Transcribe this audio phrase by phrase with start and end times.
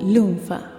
[0.00, 0.70] Lunfa.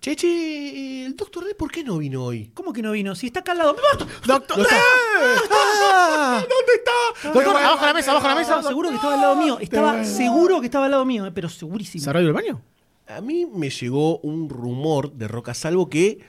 [0.00, 2.50] Cheche, el doctor D, ¿por qué no vino hoy?
[2.54, 3.14] ¿Cómo que no vino?
[3.14, 3.76] Si está acá al lado.
[4.26, 4.68] Doctor, ¿Dónde
[6.74, 6.92] está?
[7.32, 8.50] Doctor, abajo de la mesa, abajo de la mesa.
[8.56, 9.58] Estaba seguro que estaba al lado mío.
[9.60, 12.04] Estaba seguro que estaba al lado mío, eh, pero segurísimo.
[12.04, 12.62] ¿Se ido al baño?
[13.06, 16.20] A mí me llegó un rumor de Roca Salvo que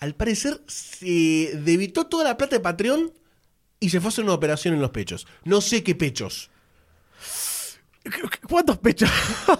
[0.00, 3.12] al parecer se debitó toda la plata de Patreon
[3.78, 5.26] y se fue a hacer una operación en los pechos.
[5.44, 6.50] No sé qué pechos.
[8.48, 9.10] ¿Cuántos pechos?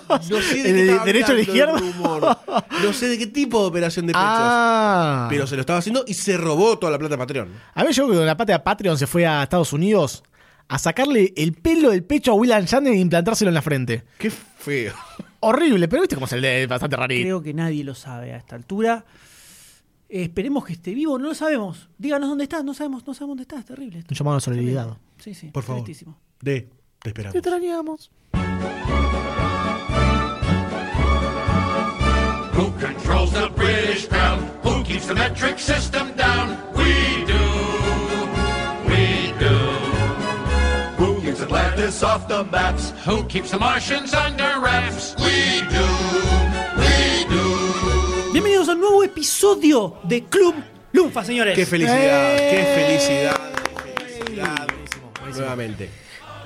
[0.08, 2.42] No sé de ¿El qué de- estaba derecho hablando el izquierda?
[2.82, 4.24] No sé de qué tipo de operación de pechos.
[4.26, 5.26] Ah.
[5.30, 7.48] Pero se lo estaba haciendo y se robó toda la plata de Patreon.
[7.74, 10.22] A mí me llegó que con la pata de Patreon se fue a Estados Unidos
[10.68, 14.04] a sacarle el pelo del pecho a William Shatner e implantárselo en la frente.
[14.18, 14.94] Qué feo.
[15.40, 17.22] Horrible, pero viste cómo es el de bastante rarito.
[17.22, 19.04] Creo que nadie lo sabe a esta altura.
[20.08, 21.88] Eh, esperemos que esté vivo, no lo sabemos.
[21.98, 23.98] Díganos dónde está, no sabemos, no sabemos dónde está, es terrible.
[23.98, 24.12] esto.
[24.12, 24.96] Un llamado a la solidaridad.
[25.18, 25.84] Sí, sí, Por favor.
[26.40, 26.68] De,
[27.00, 27.32] te esperamos.
[27.32, 28.10] Te extrañamos.
[32.54, 34.38] Who controls the British crown?
[34.62, 36.56] Who keeps the metric system down?
[36.74, 37.44] We do.
[38.88, 39.56] We do.
[40.98, 42.92] Who keeps Atlantis off the maps?
[43.04, 45.14] Who keeps the Martians under wraps?
[45.18, 45.86] We do.
[46.78, 48.32] We do.
[48.32, 50.54] Bienvenidos a un nuevo episodio de Club
[50.92, 51.56] Lunfa, señores.
[51.56, 52.50] Qué felicidad, ¡Eh!
[52.50, 53.40] qué felicidad,
[53.96, 54.66] qué felicidad.
[55.36, 55.90] Nuevamente.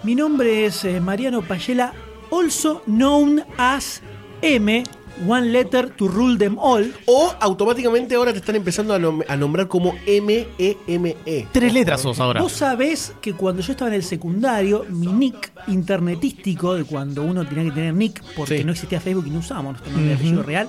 [0.05, 1.93] Mi nombre es eh, Mariano Payela,
[2.31, 4.01] also known as
[4.43, 4.85] M,
[5.27, 6.85] one letter to rule them all.
[7.07, 11.47] O automáticamente ahora te están empezando a, nom- a nombrar como M-E-M-E.
[11.53, 12.41] Tres letras sos ahora.
[12.41, 17.47] Vos sabés que cuando yo estaba en el secundario, mi nick internetístico, de cuando uno
[17.47, 18.65] tenía que tener nick porque Sí.
[18.65, 20.69] no existía Facebook y no usábamos nuestro nombre de apellido real,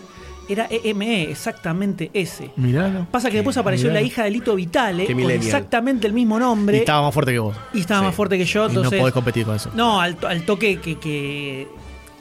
[0.50, 2.52] era EME, exactamente ese.
[2.56, 3.06] Miralo.
[3.12, 4.02] Pasa que después apareció mirá.
[4.02, 5.46] la hija de Lito Vitale Qué con millennial.
[5.46, 7.56] exactamente el mismo nombre Y estaba más fuerte que vos.
[7.74, 8.06] y estaba Sí.
[8.08, 8.62] más fuerte que yo.
[8.66, 9.72] Y no Entonces, podés competir con eso.
[9.76, 11.68] No, al, al toque que, que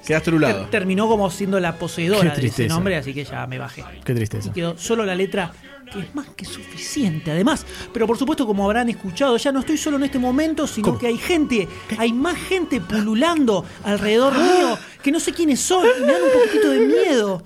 [0.07, 3.85] Quedaste ter- terminó como siendo la poseedora de ese nombre, así que ya me bajé.
[4.05, 4.49] Qué tristeza.
[4.49, 5.53] Y quedó solo la letra,
[5.93, 7.67] que es más que suficiente además.
[7.93, 10.99] Pero por supuesto, como habrán escuchado, ya no estoy solo en este momento, sino ¿Cómo?
[10.99, 16.01] que hay gente, hay más gente pululando alrededor mío, que no sé quiénes son, y
[16.07, 17.43] me dan un poquitito de miedo.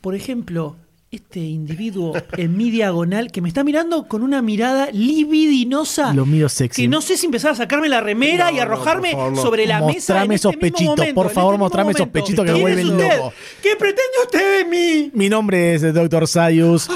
[0.00, 0.76] Por ejemplo,
[1.10, 6.12] este individuo en mi diagonal que me está mirando con una mirada libidinosa.
[6.12, 6.82] Lo mío sexy.
[6.82, 9.80] Que no sé si empezar a sacarme la remera No, y arrojarme favor, sobre la
[9.80, 9.94] mesa.
[9.94, 12.12] Mostrame en este esos mismo pechitos, momento, por favor, este mostrame esos momento.
[12.24, 13.32] pechitos que me ¿Quién es vuelven loco.
[13.62, 15.10] ¿Qué pretende usted de mí?
[15.14, 16.28] Mi nombre es el Dr.
[16.28, 16.88] Sayus.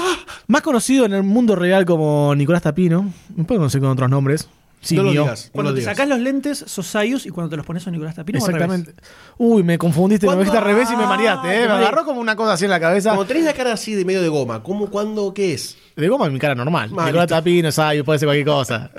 [0.47, 3.11] Más conocido en el mundo real como Nicolás Tapino.
[3.35, 4.47] Me puede conocer con otros nombres.
[4.83, 5.11] Sí, no lo
[5.51, 5.95] Cuando lo te digas.
[5.95, 8.39] sacás los lentes, sos Sayus y cuando te los pones sos Nicolás Tapino.
[8.39, 8.91] o al Exactamente.
[8.91, 9.05] revés.
[9.37, 11.67] Uy, me confundiste, me dijiste al revés y me mareaste, ¿eh?
[11.67, 13.11] Me agarró como una cosa así en la cabeza.
[13.11, 15.77] Como tenés la cara así de medio de goma, ¿cómo, cuándo, qué es?
[15.95, 16.89] De goma en mi cara normal.
[16.91, 17.27] Nicolás.
[17.27, 18.91] Tapino, Sayus, puede ser cualquier cosa.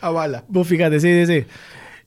[0.00, 0.44] A bala.
[0.48, 1.46] Vos fíjate, sí, sí, sí.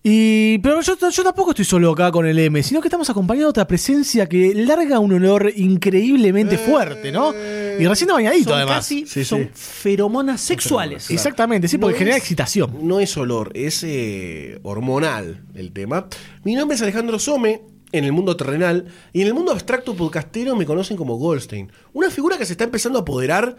[0.04, 3.48] Y, pero yo, yo tampoco estoy solo acá con el M, sino que estamos acompañados
[3.48, 7.32] de otra presencia que larga un olor increíblemente fuerte, ¿no?
[7.80, 8.78] Y recién bañadito, Son además.
[8.78, 9.50] casi Sí, son sí.
[9.54, 11.10] feromonas sexuales.
[11.12, 12.80] Exactamente, sí, porque No genera es- excitación.
[12.88, 16.08] No es olor, es eh, hormonal el tema.
[16.44, 17.62] Mi nombre es Alejandro Some,
[17.92, 21.72] en el mundo terrenal, y en el mundo abstracto podcastero me conocen como Goldstein.
[21.94, 23.56] Una figura que se está empezando a apoderar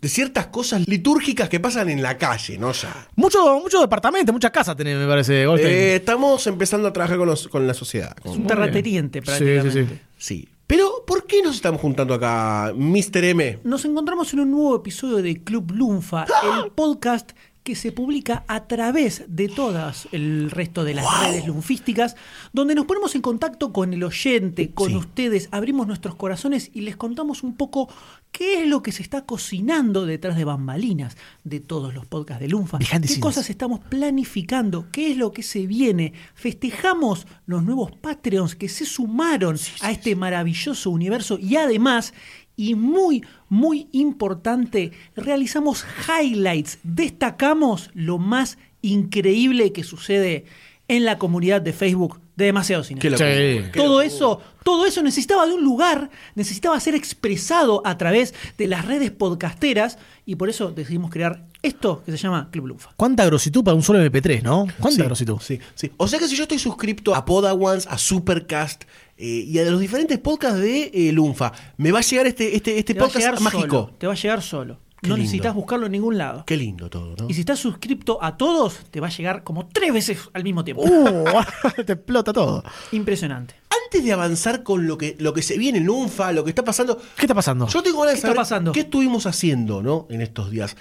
[0.00, 2.72] de ciertas cosas litúrgicas que pasan en la calle, ¿no?
[2.72, 3.08] Ya.
[3.16, 5.74] Mucho, mucho departamento, muchas casas tenés, me parece, Goldstein.
[5.74, 8.14] Eh, estamos empezando a trabajar con, los- con la sociedad.
[8.24, 9.70] Es un terrateniente Sí, prácticamente.
[9.72, 10.00] sí, sí.
[10.18, 10.48] Sí.
[10.66, 13.22] Pero, ¿por qué nos estamos juntando acá, Mr.
[13.24, 13.60] M?
[13.62, 16.26] Nos encontramos en un nuevo episodio de Club Lunfa,
[16.64, 17.32] el podcast
[17.66, 22.14] que se publica a través de todas el resto de las redes lunfísticas,
[22.52, 24.94] donde nos ponemos en contacto con el oyente, con Sí.
[24.96, 27.88] ustedes, abrimos nuestros corazones y les contamos un poco
[28.30, 32.48] qué es lo que se está cocinando detrás de bambalinas de todos los podcasts de
[32.48, 37.90] Lunfa, Behind qué cosas estamos planificando, qué es lo que se viene, festejamos los nuevos
[37.90, 42.14] Patreons que se sumaron a este maravilloso universo y además,
[42.56, 50.44] y muy, muy importante, realizamos highlights, destacamos lo más increíble que sucede
[50.88, 53.00] en la comunidad de Facebook de Demasiado Cine.
[53.00, 53.08] Sí.
[53.08, 58.66] qué Todo eso, todo eso necesitaba de un lugar, necesitaba ser expresado a través de
[58.68, 62.90] las redes podcasteras y por eso decidimos crear esto que se llama Club Lunfa.
[62.96, 64.66] Cuánta grositud para un solo MP3, ¿no?
[64.78, 65.38] Cuánta Sí, grositud.
[65.40, 65.90] Sí, sí.
[65.96, 68.84] O sea que si yo estoy suscripto a Podawans, a Supercast
[69.16, 72.78] eh, y a los diferentes podcasts de eh, Lunfa, me va a llegar este, este,
[72.78, 73.62] este podcast llegar mágico.
[73.86, 74.78] solo, te va a llegar solo.
[75.00, 75.24] Qué no lindo.
[75.26, 76.44] necesitas buscarlo en ningún lado.
[76.46, 77.28] Qué lindo todo, ¿no?
[77.28, 80.64] Y si estás suscripto a todos, te va a llegar como tres veces al mismo
[80.64, 80.82] tiempo.
[80.84, 82.64] Uh, te explota todo.
[82.92, 83.54] Impresionante.
[83.84, 86.64] Antes de avanzar con lo que, lo que se viene en Lunfa, lo que está
[86.64, 87.68] pasando, ¿Qué está pasando?
[87.68, 88.72] yo tengo ganas de ¿Qué está saber pasando?
[88.72, 90.06] qué estuvimos haciendo, ¿no?
[90.10, 90.76] En estos días.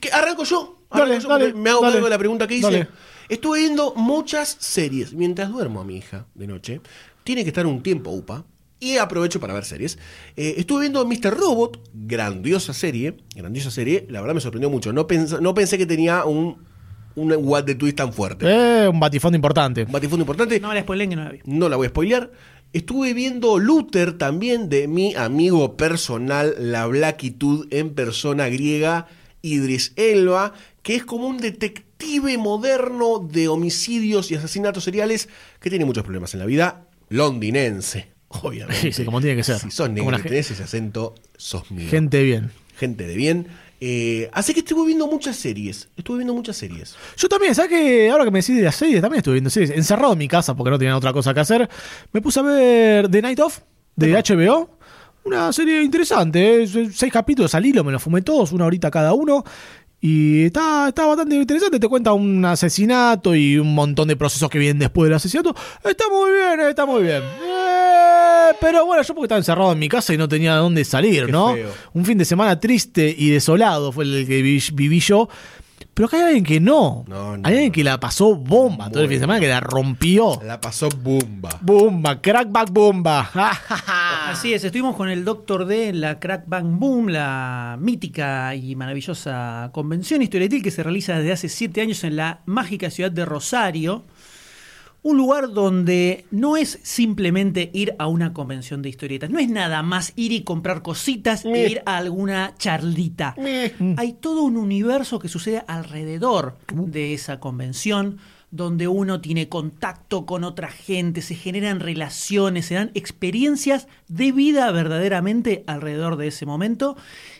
[0.00, 0.10] ¿Qué?
[0.12, 0.78] Arranco yo.
[0.90, 2.70] Arranco Dale, yo dale, me hago cargo de la pregunta que hice.
[2.70, 2.88] Dale.
[3.28, 6.80] Estuve viendo muchas series mientras duermo a mi hija de noche.
[7.24, 8.44] Tiene que estar un tiempo UPA.
[8.78, 9.98] Y aprovecho para ver series.
[10.36, 11.34] Eh, estuve viendo Mr.
[11.34, 13.16] Robot, grandiosa serie.
[13.34, 14.06] Grandiosa serie.
[14.10, 14.92] La verdad me sorprendió mucho.
[14.92, 16.62] No, pens- no pensé que tenía un,
[17.14, 18.46] un what de twist tan fuerte.
[18.48, 19.84] Eh, un batifondo importante.
[19.84, 20.60] Un batifondo importante.
[20.60, 21.38] No me la spoilen que no la vi.
[21.44, 22.30] No la voy a spoilear.
[22.74, 29.06] Estuve viendo Luther también de mi amigo personal, la Blackitud en persona griega,
[29.40, 30.52] Idris Elba,
[30.82, 35.30] que es como un detective moderno de homicidios y asesinatos seriales
[35.60, 38.80] que tiene muchos problemas en la vida, londinense, obviamente.
[38.80, 39.58] Sí, sí, como tiene que ser.
[39.58, 41.88] Si sos negro y tenés ese acento, sos mío.
[41.90, 42.50] Gente bien.
[42.76, 43.46] Gente de bien.
[43.80, 45.88] Eh, así que estuve viendo muchas series.
[45.96, 46.96] Estuve viendo muchas series.
[47.16, 48.10] Yo también, ¿sabes qué?
[48.10, 49.70] Ahora que me decís de las series, también estuve viendo series.
[49.70, 51.68] Encerrado en mi casa porque no tenía otra cosa que hacer.
[52.12, 53.60] Me puse a ver The Night Of
[53.96, 54.70] de HBO.
[55.24, 56.68] Una serie interesante, ¿eh?
[56.92, 59.42] seis capítulos al hilo, me los fumé todos, una horita cada uno.
[60.00, 64.58] Y está, está bastante interesante, te cuenta un asesinato y un montón de procesos que
[64.60, 65.52] vienen después del asesinato.
[65.82, 67.22] Está muy bien, está muy bien.
[67.24, 67.65] Eh,
[68.60, 71.26] pero bueno, yo porque estaba encerrado en mi casa y no tenía de dónde salir,
[71.26, 71.54] Qué ¿no?
[71.54, 71.70] feo.
[71.94, 75.28] Un fin de semana triste y desolado fue el que vi- viví yo.
[75.92, 77.04] Pero acá hay alguien que no.
[77.08, 77.72] No, no, hay alguien no.
[77.72, 80.38] que la pasó bomba todo el fin de semana, que la rompió.
[80.44, 81.48] La pasó bomba.
[81.62, 83.30] Bomba, crackback bomba.
[84.28, 88.76] Así es, estuvimos con el Doctor D en la Crack Bang Boom, la mítica y
[88.76, 93.24] maravillosa convención historietil que se realiza desde hace siete años en la mágica ciudad de
[93.24, 94.04] Rosario.
[95.06, 99.84] Un lugar donde no es simplemente ir a una convención de historietas, no es nada
[99.84, 103.36] más ir y comprar cositas e ir a alguna charlita.
[103.98, 108.18] Hay todo un universo que sucede alrededor de esa convención,
[108.50, 114.68] donde uno tiene contacto con otra gente, se generan relaciones, se dan experiencias de vida
[114.72, 116.96] verdaderamente alrededor de ese momento.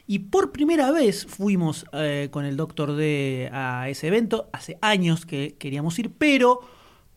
[0.06, 5.26] Y por primera vez fuimos eh, con el Doctor D a ese evento, hace años
[5.26, 6.60] que queríamos ir, pero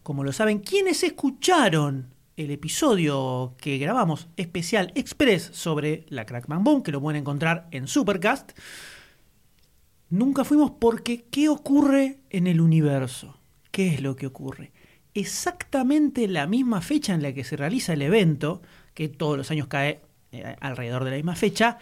[0.04, 6.84] como lo saben, quienes escucharon el episodio que grabamos especial express sobre la Crackman Boom,
[6.84, 8.52] que lo pueden encontrar en Supercast,
[10.10, 13.38] nunca fuimos porque ¿qué ocurre en el universo?
[13.72, 14.72] ¿Qué es lo que ocurre?
[15.14, 18.62] Exactamente la misma fecha en la que se realiza el evento,
[18.94, 20.02] que todos los años cae
[20.32, 21.78] eh, alrededor de la misma fecha,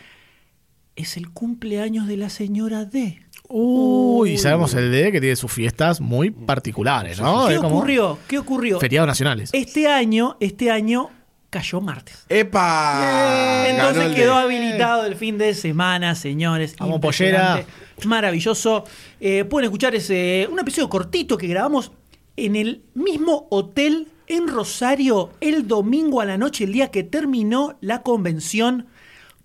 [0.96, 3.27] es el cumpleaños de la señora D.
[3.50, 7.48] Uy, sabemos el D que tiene sus fiestas muy particulares, ¿no?
[7.48, 8.20] ¿Qué Es como ocurrió?
[8.28, 8.80] ¿Qué ocurrió?
[8.80, 9.50] Feriados nacionales.
[9.54, 11.10] Este año, este año
[11.50, 12.26] cayó martes.
[12.30, 13.66] ¡Epa!
[13.68, 16.76] Entonces quedó habilitado el fin de semana, señores.
[16.78, 17.64] Vamos, pollera.
[18.06, 18.84] Maravilloso.
[19.20, 21.92] Eh, pueden escuchar ese un episodio cortito que grabamos
[22.36, 27.78] en el mismo hotel en Rosario el domingo a la noche, el día que terminó
[27.82, 28.88] la convención.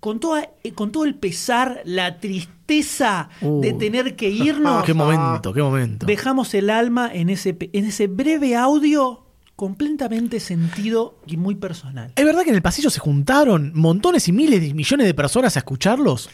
[0.03, 4.83] Con, toda, eh, con todo el pesar, la tristeza de tener que irnos.
[4.85, 6.05] Qué momento, qué momento.
[6.05, 9.23] Dejamos el alma en ese, en ese breve audio
[9.55, 12.11] completamente sentido y muy personal.
[12.17, 15.55] ¿Es verdad que en el pasillo se juntaron montones y miles de millones de personas
[15.55, 16.29] a escucharlos?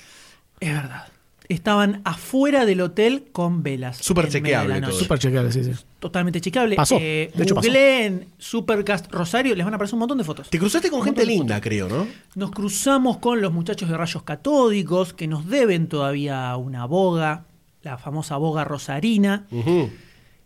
[0.60, 1.06] Es verdad.
[1.50, 3.98] Estaban afuera del hotel con velas.
[3.98, 4.92] Súper en chequeable todo.
[4.92, 5.72] Súper chequeable, sí, sí.
[6.00, 6.76] Totalmente chequeable.
[6.76, 7.68] Pasó, Eh, de hecho pasó.
[7.68, 10.50] googleen Supercast Rosario, les van a aparecer un montón de fotos.
[10.52, 12.06] Te cruzaste con Un gente linda, creo, ¿no?
[12.36, 17.46] Nos cruzamos con los muchachos de rayos catódicos que nos deben todavía una boga,
[17.82, 19.48] la famosa boga rosarina.
[19.50, 19.90] Ujú.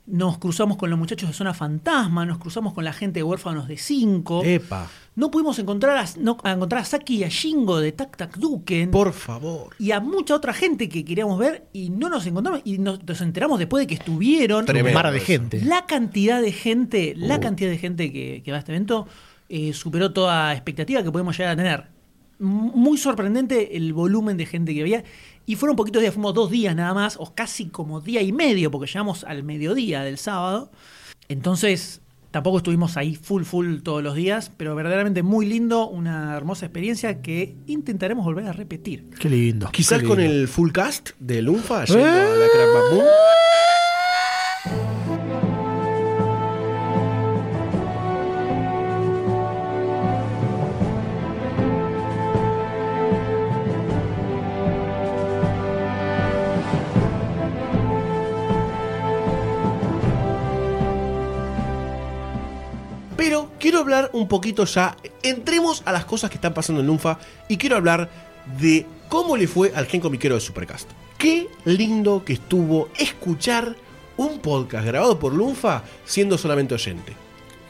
[0.06, 3.70] Nos cruzamos con los muchachos de Zona Fantasma, nos cruzamos con la gente de Huérfanos
[3.70, 4.42] de 5.
[4.44, 4.90] Epa.
[5.16, 8.36] No pudimos encontrar a, no- a encontrar a Saki y a Shingo de Tac Tac
[8.38, 8.92] Duken.
[8.92, 9.70] Por favor.
[9.80, 13.22] y a mucha otra gente que queríamos ver y no nos encontramos y nos, nos
[13.22, 14.66] enteramos después de que estuvieron.
[14.66, 15.62] Tremendo de gente.
[15.64, 17.20] La cantidad de gente, Uh.
[17.26, 19.08] la cantidad de gente que, que va a este evento
[19.48, 21.84] eh, superó toda expectativa que podemos llegar a tener.
[22.42, 25.04] M- Muy sorprendente el volumen de gente que había.
[25.46, 28.72] Y fueron poquitos días, fuimos dos días nada más, o casi como día y medio,
[28.72, 30.72] porque llegamos al mediodía del sábado.
[31.28, 36.66] Entonces, tampoco estuvimos ahí full, full todos los días, pero verdaderamente muy lindo, una hermosa
[36.66, 39.10] experiencia que intentaremos volver a repetir.
[39.20, 39.70] Qué lindo.
[39.72, 43.04] Quizás qué con el full cast de Lunfa yendo a la Crack Bang
[63.74, 64.96] quiero hablar un poquito ya.
[65.24, 68.08] Entremos a las cosas que están pasando en Lunfa y quiero hablar
[68.60, 70.88] de cómo le fue al Gen Comiquero de Supercast.
[71.18, 73.76] Qué lindo que estuvo escuchar
[74.16, 77.14] un podcast grabado por Lunfa siendo solamente oyente.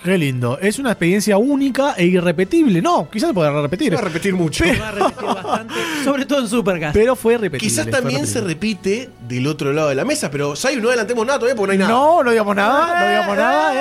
[0.03, 0.59] Qué lindo.
[0.59, 2.81] Es una experiencia única e irrepetible.
[2.81, 3.89] No, quizás se podrá repetir.
[3.89, 4.65] Se va a repetir mucho.
[4.65, 6.93] Se va a repetir bastante, sobre todo en Supercast.
[6.93, 7.69] Pero fue repetible.
[7.69, 11.39] Quizás también se repite del otro lado de la mesa, pero Sayu, no adelantemos nada
[11.39, 11.91] todavía porque no hay nada.
[11.91, 13.71] No, no digamos nada, no digamos nada.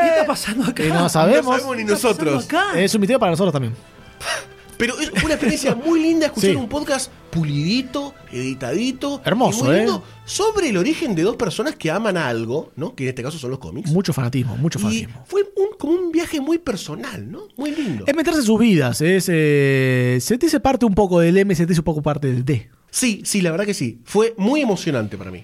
[0.00, 0.10] ¿Qué eh.
[0.14, 0.82] está pasando acá?
[0.82, 1.44] Y no No sabemos.
[1.56, 2.48] sabemos ni ¿Qué nosotros.
[2.74, 3.74] Es un misterio para nosotros también.
[4.78, 6.56] Pero es una experiencia muy linda escuchar Sí.
[6.56, 9.20] un podcast pulidito, editadito.
[9.24, 9.86] Hermoso, ¿eh?
[10.24, 12.94] Sobre el origen de dos personas que aman algo, ¿no?
[12.94, 13.90] Que en este caso son los cómics.
[13.90, 15.24] Mucho fanatismo, mucho y fanatismo.
[15.26, 17.48] fue un- como un viaje muy personal, ¿no?
[17.56, 18.04] Muy lindo.
[18.06, 21.84] Es meterse en sus vidas, es eh, sentirse parte un poco del M, sentirse un
[21.84, 22.68] poco parte del D.
[22.90, 24.00] Sí, sí, la verdad que sí.
[24.04, 25.42] Fue muy emocionante para mí.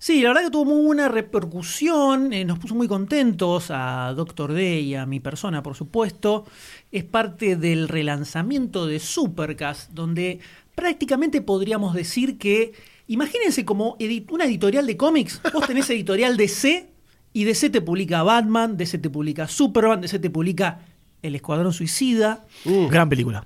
[0.00, 4.52] Sí, la verdad que tuvo muy buena repercusión, eh, nos puso muy contentos a Doctor
[4.52, 6.44] D y a mi persona, por supuesto.
[6.92, 10.38] Es parte del relanzamiento de Supercast, donde
[10.76, 12.74] prácticamente podríamos decir que,
[13.08, 13.96] imagínense como
[14.30, 16.88] una editorial de cómics, vos tenés editorial DC
[17.32, 20.80] y DC te publica Batman, DC te publica Superman, DC te publica
[21.22, 23.44] El Escuadrón Suicida, Gran película.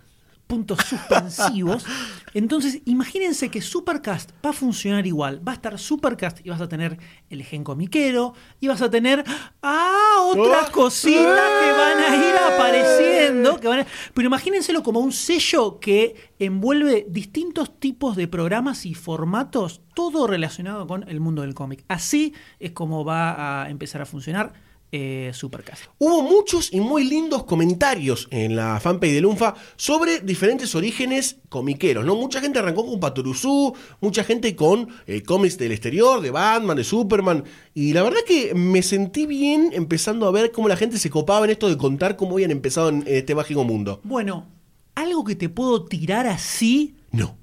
[0.52, 1.86] Puntos suspensivos.
[2.34, 5.40] Entonces, imagínense que Supercast va a funcionar igual.
[5.46, 6.98] Va a estar Supercast y vas a tener
[7.30, 9.24] el gen comiquero y vas a tener
[9.62, 10.72] ah, otras Oh.
[10.72, 11.24] cositas
[11.60, 13.58] que van a ir apareciendo.
[13.60, 18.92] Que van a- Pero imagínenselo como un sello que envuelve distintos tipos de programas y
[18.94, 21.82] formatos, todo relacionado con el mundo del cómic.
[21.88, 24.52] Así es como va a empezar a funcionar
[24.92, 25.84] eh, Supercast.
[25.98, 32.04] Hubo muchos y muy lindos comentarios en la fanpage de Lunfa sobre diferentes orígenes comiqueros,
[32.04, 32.14] ¿no?
[32.14, 36.84] Mucha gente arrancó con Patoruzú, mucha gente con eh, cómics del exterior, de Batman, de
[36.84, 37.44] Superman,
[37.74, 41.46] y la verdad que me sentí bien empezando a ver cómo la gente se copaba
[41.46, 44.00] en esto de contar cómo habían empezado en este mágico mundo.
[44.04, 44.46] Bueno,
[44.94, 47.34] algo que te puedo tirar así No.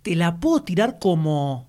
[0.00, 1.68] te la puedo tirar como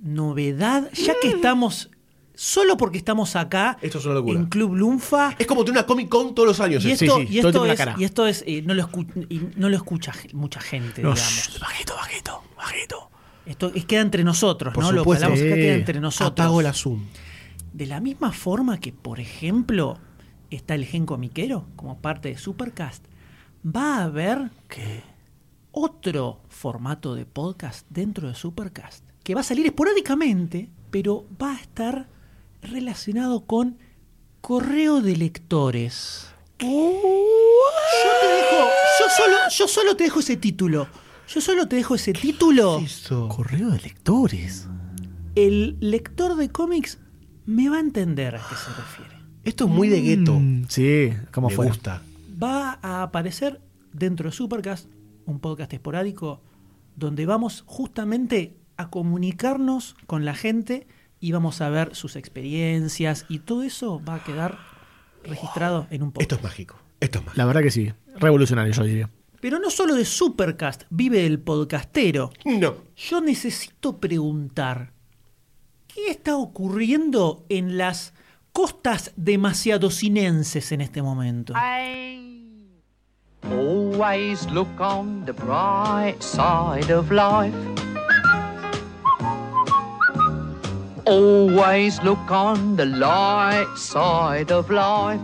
[0.00, 1.90] novedad, ya que estamos,
[2.34, 4.38] solo porque estamos acá Esto es una locura.
[4.40, 5.34] en Club Lunfa.
[5.38, 6.84] Es como tener una Comic Con todos los años.
[6.84, 6.96] Y.
[6.96, 7.94] Sí, esto, sí, y todo esto tiene una es, cara.
[7.98, 11.20] y esto es, eh, no, lo escu- y no lo escucha mucha gente, No, digamos.
[11.20, 13.10] shh, bajito, bajito, bajito.
[13.46, 14.92] Esto es, queda entre nosotros, Por ¿no?
[14.92, 16.30] Lo que hablamos acá queda entre nosotros.
[16.30, 17.04] Apago la Zoom.
[17.72, 19.98] De la misma forma que, por ejemplo,
[20.50, 23.04] está el gen comiquero como parte de Supercast,
[23.66, 24.50] va a haber
[25.72, 31.60] otro formato de podcast dentro de Supercast que va a salir esporádicamente, pero va a
[31.60, 32.08] estar
[32.64, 33.78] relacionado con
[34.40, 36.26] correo de lectores.
[36.58, 36.66] Yo
[38.20, 38.68] te dejo,
[39.00, 40.88] yo solo, yo solo te dejo ese título.
[41.28, 42.78] Yo solo te dejo ese título.
[42.80, 43.28] Eso.
[43.28, 44.68] Correo de lectores.
[45.34, 46.98] El lector de cómics
[47.46, 49.22] me va a entender a qué se refiere.
[49.42, 50.34] Esto es muy de gueto.
[50.38, 51.66] Mm, sí, ¿cómo Me fue?
[51.66, 52.02] gusta.
[52.42, 53.60] va a aparecer
[53.92, 54.86] dentro de Supercast,
[55.26, 56.40] un podcast esporádico,
[56.96, 60.86] donde vamos justamente a comunicarnos con la gente
[61.24, 64.58] y vamos a ver sus experiencias y todo eso va a quedar
[65.22, 66.32] registrado en un Esto podcast.
[66.32, 66.76] es mágico.
[67.00, 67.38] Esto es mágico.
[67.38, 67.90] La verdad que sí.
[68.16, 69.10] Revolucionario, yo diría.
[69.40, 72.30] Pero no solo de Supercast vive el podcastero.
[72.44, 72.74] No.
[72.94, 74.92] Yo necesito preguntar,
[75.86, 78.12] ¿qué está ocurriendo en las
[78.52, 81.54] costas demasiado sinenses en este momento?
[83.44, 87.54] Always look on the bright side of life.
[91.06, 95.20] Always look on the light side of life.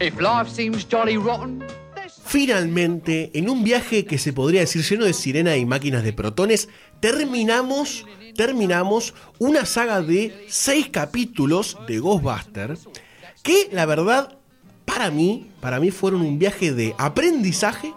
[0.00, 1.64] If life seems jolly rotten,
[2.34, 6.68] Finalmente, en un viaje que se podría decir lleno de sirena y máquinas de protones,
[6.98, 12.76] terminamos, terminamos una saga de seis capítulos de Ghostbuster
[13.44, 14.36] que la verdad,
[14.84, 17.94] para mí, para mí fueron un viaje de aprendizaje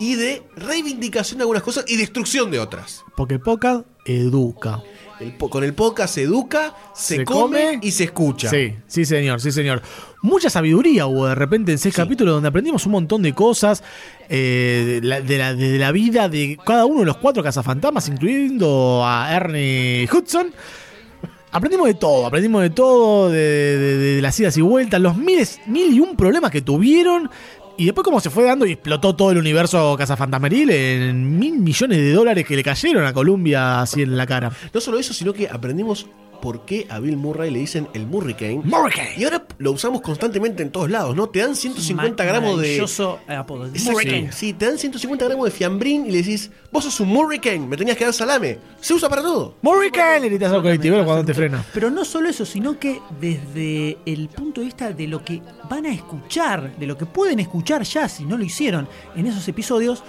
[0.00, 3.04] y de reivindicación de algunas cosas y destrucción de otras.
[3.16, 4.82] Porque Podcast educa.
[5.20, 8.50] El po- con el podcast se educa, se, Se come, come y se escucha.
[8.50, 9.80] Sí, sí, señor, sí, señor.
[10.22, 13.84] Mucha sabiduría hubo de repente en seis capítulos donde aprendimos un montón de cosas
[14.28, 18.08] eh, de, la, de la- de la vida de cada uno de los cuatro cazafantasmas,
[18.08, 20.52] incluyendo a Ernie Hudson.
[21.52, 25.60] Aprendimos de todo, aprendimos de todo, de, de- de las idas y vueltas, los miles,
[25.66, 27.30] mil y un problemas que tuvieron.
[27.76, 31.98] Y después cómo se fue dando y explotó todo el universo cazafantasmeril en mil millones
[31.98, 34.52] de dólares que le cayeron a Columbia así en la cara.
[34.72, 36.06] No solo eso, sino que aprendimos
[36.44, 38.60] por qué a Bill Murray le dicen el Murricane.
[38.64, 39.14] Murricane.
[39.16, 41.26] Y ahora lo usamos constantemente en todos lados, ¿no?
[41.30, 42.56] Te dan 150 Ma- gramos de.
[42.56, 43.64] maravilloso apodo.
[43.68, 43.92] Exacto.
[43.92, 44.30] Hurricane.
[44.30, 47.78] Sí, te dan 150 gramos de fiambrín y le decís, vos sos un Murricane, me
[47.78, 48.58] tenías que dar salame.
[48.78, 49.56] Se usa para todo.
[49.62, 51.64] Murricane, le gritas al colectivero cuando te frena.
[51.72, 55.86] Pero no solo eso, sino que desde el punto de vista de lo que van
[55.86, 58.86] a escuchar, de lo que pueden escuchar ya, si no lo hicieron
[59.16, 60.02] en esos episodios,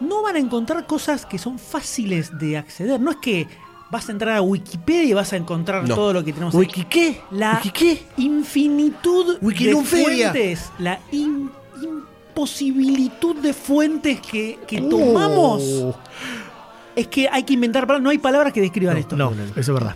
[0.00, 3.00] no van a encontrar cosas que son fáciles de acceder.
[3.00, 3.46] No es que
[3.90, 5.94] vas a entrar a Wikipedia y vas a encontrar No.
[5.94, 6.54] todo lo que tenemos.
[6.54, 7.20] ¿Wiki qué?
[7.30, 8.02] La ¿Wiki qué?
[8.18, 11.50] infinitud de fuentes, la in-
[11.82, 14.88] imposibilitud de fuentes que, que Oh.
[14.88, 15.62] tomamos.
[16.94, 19.16] Es que hay que inventar palabras, no hay palabras que describan esto.
[19.16, 19.94] No, eso es verdad.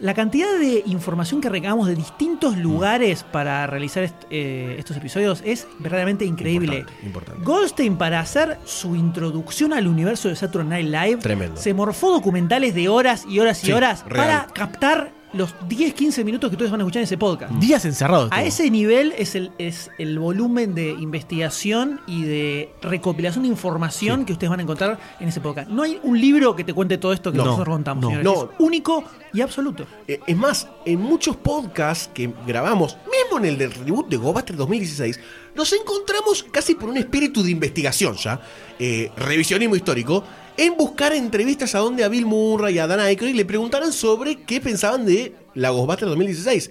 [0.00, 5.42] La cantidad de información que recabamos de distintos lugares para realizar est- eh, estos episodios
[5.44, 6.78] es verdaderamente increíble.
[6.78, 7.44] Importante, importante.
[7.44, 11.56] Goldstein, para hacer su introducción al universo de Saturday Night Live, Tremendo.
[11.60, 14.26] se morfó documentales de horas y horas y Sí, horas real.
[14.26, 17.52] para captar los 10-15 minutos que ustedes van a escuchar en ese podcast.
[17.54, 18.28] Días encerrados.
[18.32, 24.24] A ese nivel es el, es el volumen de investigación y de recopilación de información
[24.24, 25.70] que ustedes van a encontrar en ese podcast.
[25.70, 28.24] No hay un libro que te cuente todo esto que No, nosotros contamos, no, señores.
[28.24, 28.42] no.
[28.44, 29.86] Es único y absoluto.
[30.06, 34.56] Eh, Es más, en muchos podcasts que grabamos, mismo en el del reboot de GoBuster
[34.56, 35.18] 2016,
[35.54, 38.40] nos encontramos casi por un espíritu de investigación ya,
[38.78, 40.24] eh, revisionismo histórico,
[40.56, 44.42] en buscar entrevistas a donde a Bill Murray y a Dan Aykroyd le preguntaran sobre
[44.42, 46.70] qué pensaban de la GoBuster 2016.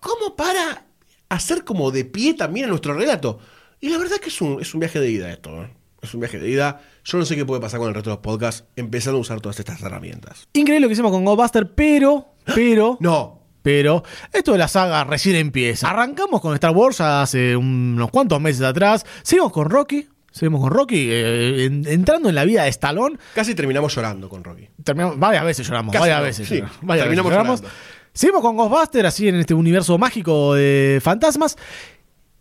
[0.00, 0.84] Como para
[1.28, 3.38] hacer como de pie también a nuestro relato.
[3.80, 5.62] Y la verdad que es un, es un viaje de ida esto.
[5.62, 5.70] ¿eh?
[6.02, 6.82] Es un viaje de ida.
[7.04, 9.40] Yo no sé qué puede pasar con el resto de los podcasts empezando a usar
[9.40, 10.48] todas estas herramientas.
[10.52, 15.36] Increíble lo que hicimos con Ghostbuster, pero, pero, No, pero, esto de la saga recién
[15.36, 15.90] empieza.
[15.90, 19.04] Arrancamos con Star Wars hace unos cuantos meses atrás.
[19.22, 20.08] Seguimos con Rocky.
[20.30, 21.08] Seguimos con Rocky.
[21.10, 23.18] eh, en- entrando en la vida de Stallone.
[23.34, 24.68] casi terminamos llorando con Rocky.
[24.84, 26.48] Terminamos, varias veces lloramos, Casi varias no, veces.
[26.48, 27.60] sí, lloramos, varias terminamos veces lloramos.
[27.62, 27.80] llorando.
[28.12, 31.56] Seguimos con Ghostbuster, así en este universo mágico de fantasmas.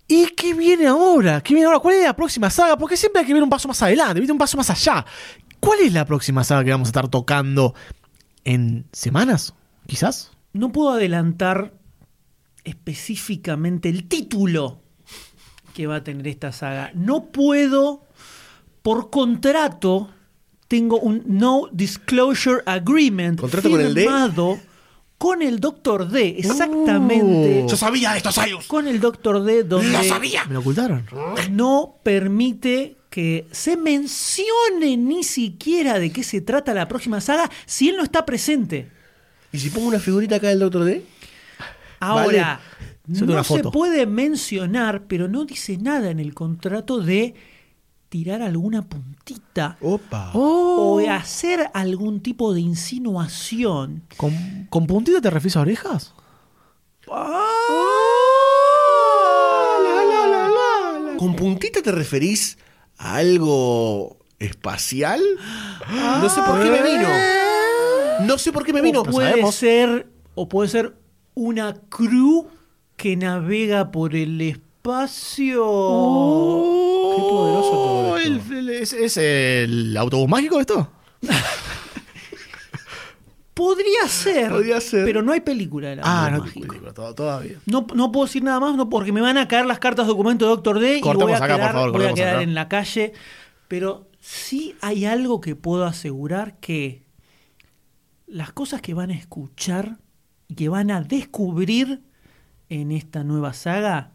[0.08, 1.42] ¿Y qué viene ahora?
[1.42, 1.80] ¿Qué viene ahora?
[1.80, 2.76] ¿Cuál es la próxima saga?
[2.78, 4.32] Porque siempre hay que ver un paso más adelante, ¿viste?
[4.32, 5.06] Un paso más allá.
[5.60, 7.76] ¿Cuál es la próxima saga que vamos a estar tocando
[8.44, 9.54] en semanas?
[9.86, 10.32] ¿Quizás?
[10.54, 11.74] No puedo adelantar
[12.64, 14.82] específicamente el título
[15.74, 16.92] que va a tener esta saga.
[16.94, 18.04] No puedo,
[18.82, 20.10] por contrato,
[20.68, 24.02] tengo un No Disclosure Agreement ¿Contrato con el D?
[24.02, 24.60] firmado
[25.20, 27.66] con el Doctor D, exactamente.
[27.70, 28.66] Yo sabía estos años.
[28.68, 30.46] Con el Doctor D, donde Lo sabía.
[30.46, 31.06] ¿Me lo ocultaron?
[31.52, 37.90] no permite que se mencione ni siquiera de qué se trata la próxima saga si
[37.90, 38.88] él no está presente.
[39.52, 41.04] ¿Y si pongo una figurita acá del Doctor D?
[42.00, 42.62] Ahora,
[43.10, 47.34] no se puede mencionar, pero no dice nada en el contrato de
[48.10, 50.32] tirar alguna puntita Opa.
[50.34, 54.04] o de hacer algún tipo de insinuación.
[54.18, 56.14] ¿Con, ¿Con puntita te refieres a orejas?
[61.18, 62.58] ¿Con puntita te referís
[62.98, 65.22] a algo espacial?
[66.22, 67.10] No sé por qué me vino.
[68.28, 69.02] No sé por qué me vino.
[69.02, 70.96] o puede ser o puede ser
[71.34, 72.48] una crew
[73.00, 75.56] que navega por el espacio.
[77.16, 78.54] Qué poderoso todo esto.
[78.54, 80.92] El- el- ¿Es, es el autobús mágico esto?
[83.54, 85.04] Podría ser, Podría ser.
[85.04, 86.68] pero no hay película de la Ah, no, Mágico.
[86.68, 87.58] película, to- todavía.
[87.66, 90.46] No, no puedo decir nada más no, porque me van a caer las cartas documento
[90.46, 92.44] de Doctor D y voy a acá, por quedar, favor, voy a quedar acá.
[92.44, 93.12] en la calle.
[93.68, 97.04] Pero sí hay algo que puedo asegurar que
[98.28, 99.98] las cosas que van a escuchar
[100.48, 102.02] y que van a descubrir
[102.70, 104.12] en esta nueva saga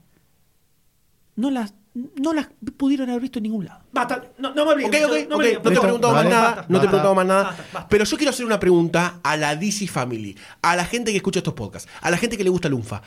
[1.36, 3.82] no las, no las pudieron haber visto en ningún lado.
[3.92, 5.28] Basta, no, no me Ok, obligues, ok, ok.
[5.28, 6.54] No me te he preguntado más nada.
[6.54, 6.88] Basta, No te he basta.
[6.88, 7.42] preguntado más nada.
[7.44, 7.88] Basta, basta.
[7.88, 11.40] Pero yo quiero hacer una pregunta a la DC Family, a la gente que escucha
[11.40, 13.02] estos podcasts, a la gente que le gusta Lunfa.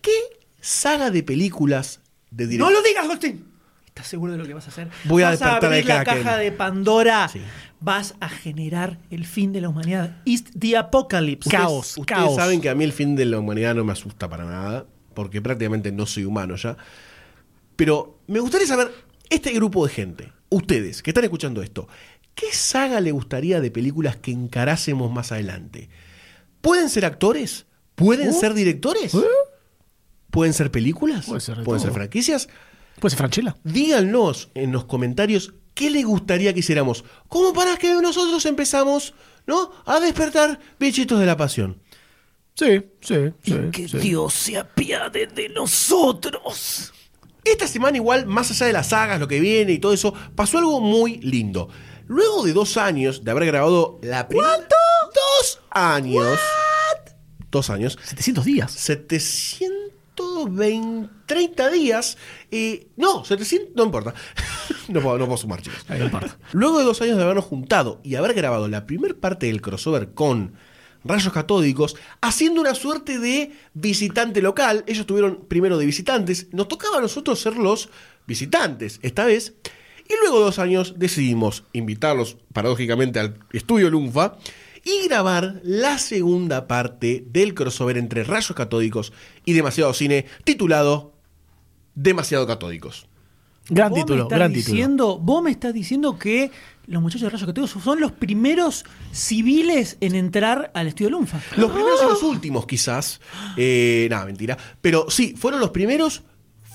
[0.00, 0.12] ¿Qué
[0.60, 2.72] saga de películas de No director?
[2.72, 3.51] lo digas, Agustín.
[3.94, 4.88] ¿Estás seguro de lo que vas a hacer?
[5.04, 6.22] Voy a vas a abrir la Kraken.
[6.24, 7.28] caja de Pandora.
[7.28, 7.42] Sí.
[7.80, 10.16] Vas a generar el fin de la humanidad.
[10.24, 11.48] It's the apocalypse.
[11.48, 12.36] Ustedes- Caos, Ustedes caos.
[12.36, 15.42] saben que a mí el fin de la humanidad no me asusta para nada, porque
[15.42, 16.76] prácticamente no soy humano ya.
[17.76, 18.90] Pero me gustaría saber,
[19.28, 21.86] este grupo de gente, ustedes que están escuchando esto,
[22.34, 25.90] ¿qué saga le gustaría de películas que encarásemos más adelante?
[26.62, 27.66] ¿Pueden ser actores?
[27.94, 29.12] ¿Pueden ser directores?
[30.30, 31.26] ¿Pueden ser películas?
[31.26, 32.48] Puede ser de ¿Pueden ser franquicias?
[33.00, 33.56] Puede ser Franchella.
[33.64, 37.04] Díganos en los comentarios qué les gustaría que hiciéramos.
[37.28, 39.14] Como para que nosotros empezamos,
[39.46, 39.70] ¿no?
[39.84, 41.80] A despertar bichitos de la pasión.
[42.54, 43.54] Sí, sí, sí.
[43.72, 43.98] Que sí.
[43.98, 46.92] Dios se apiade de nosotros.
[47.44, 50.58] Esta semana igual, más allá de las sagas, lo que viene y todo eso, pasó
[50.58, 51.68] algo muy lindo.
[52.06, 54.50] Luego de dos años de haber grabado la primera...
[54.50, 54.76] ¿Cuánto?
[55.14, 56.38] Dos años.
[57.50, 57.98] Dos años.
[58.04, 58.72] 700 días.
[60.16, 61.10] 720...
[61.26, 62.18] 30 días.
[62.50, 63.74] eh, no, 700...
[63.74, 64.14] No importa.
[64.88, 65.84] no, puedo, no puedo sumar, chicos.
[65.88, 66.38] No importa.
[66.52, 70.12] Luego de dos años de habernos juntado y haber grabado la primera parte del crossover
[70.12, 70.54] con
[71.04, 76.98] Rayos Catódicos, haciendo una suerte de visitante local, ellos tuvieron primero de visitantes, nos tocaba
[76.98, 77.88] a nosotros ser los
[78.26, 79.54] visitantes esta vez,
[80.08, 84.36] y luego de dos años decidimos invitarlos paradójicamente al estudio Lunfa
[84.84, 89.12] y grabar la segunda parte del crossover entre Rayos Catódicos
[89.44, 91.12] y Demasiado Cine, titulado
[91.94, 93.06] Demasiado Catódicos.
[93.68, 94.74] Gran Vos me título, estás gran título.
[94.74, 96.50] diciendo, Vos me estás diciendo que
[96.86, 101.40] los muchachos de Rayos Católicos son los primeros civiles en entrar al estudio Lunfa.
[101.56, 103.20] Los primeros y los últimos, quizás.
[103.56, 104.58] Eh, nada, mentira.
[104.80, 106.22] Pero sí, fueron los primeros.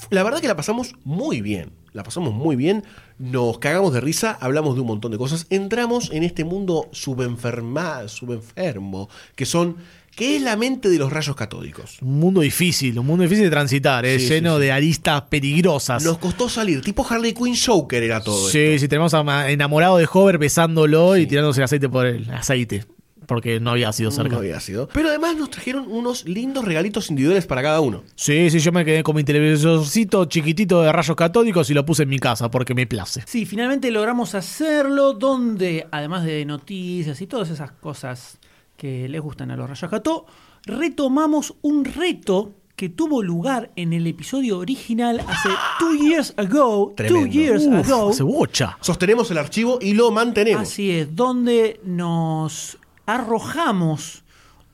[0.10, 1.72] La verdad que la pasamos muy bien.
[1.98, 2.84] La pasamos muy bien.
[3.18, 5.48] Nos cagamos de risa, hablamos de un montón de cosas.
[5.50, 9.78] Entramos en este mundo subenferma, subenfermo, que son.
[10.16, 11.98] que es la mente de los rayos catódicos.
[12.02, 14.62] Un mundo difícil, un mundo difícil de transitar, eh, Sí, lleno sí.
[14.64, 16.04] de aristas peligrosas.
[16.04, 18.48] Nos costó salir, tipo Harley Quinn Joker era todo.
[18.50, 18.82] sí, esto.
[18.82, 22.86] sí, tenemos a enamorado de Hover besándolo y tirándose el aceite por el aceite.
[23.28, 24.32] Porque no había sido cerca.
[24.34, 24.88] No había sido.
[24.88, 28.04] Pero además nos trajeron unos lindos regalitos individuales para cada uno.
[28.16, 32.04] Sí, sí, yo me quedé con mi televisorcito chiquitito de rayos catódicos y lo puse
[32.04, 33.22] en mi casa porque me place.
[33.28, 38.40] Sí, finalmente logramos hacerlo donde, además de noticias y todas esas cosas
[38.78, 40.26] que les gustan a los Rayos Cató,
[40.66, 46.94] retomamos un reto que tuvo lugar en el episodio original hace two years ago.
[46.96, 47.26] Tremendo.
[47.26, 48.10] Two years Uf, ago.
[48.12, 48.78] hace bocha.
[48.82, 50.62] Sostenemos el archivo y lo mantenemos.
[50.62, 54.24] Así es, donde nos arrojamos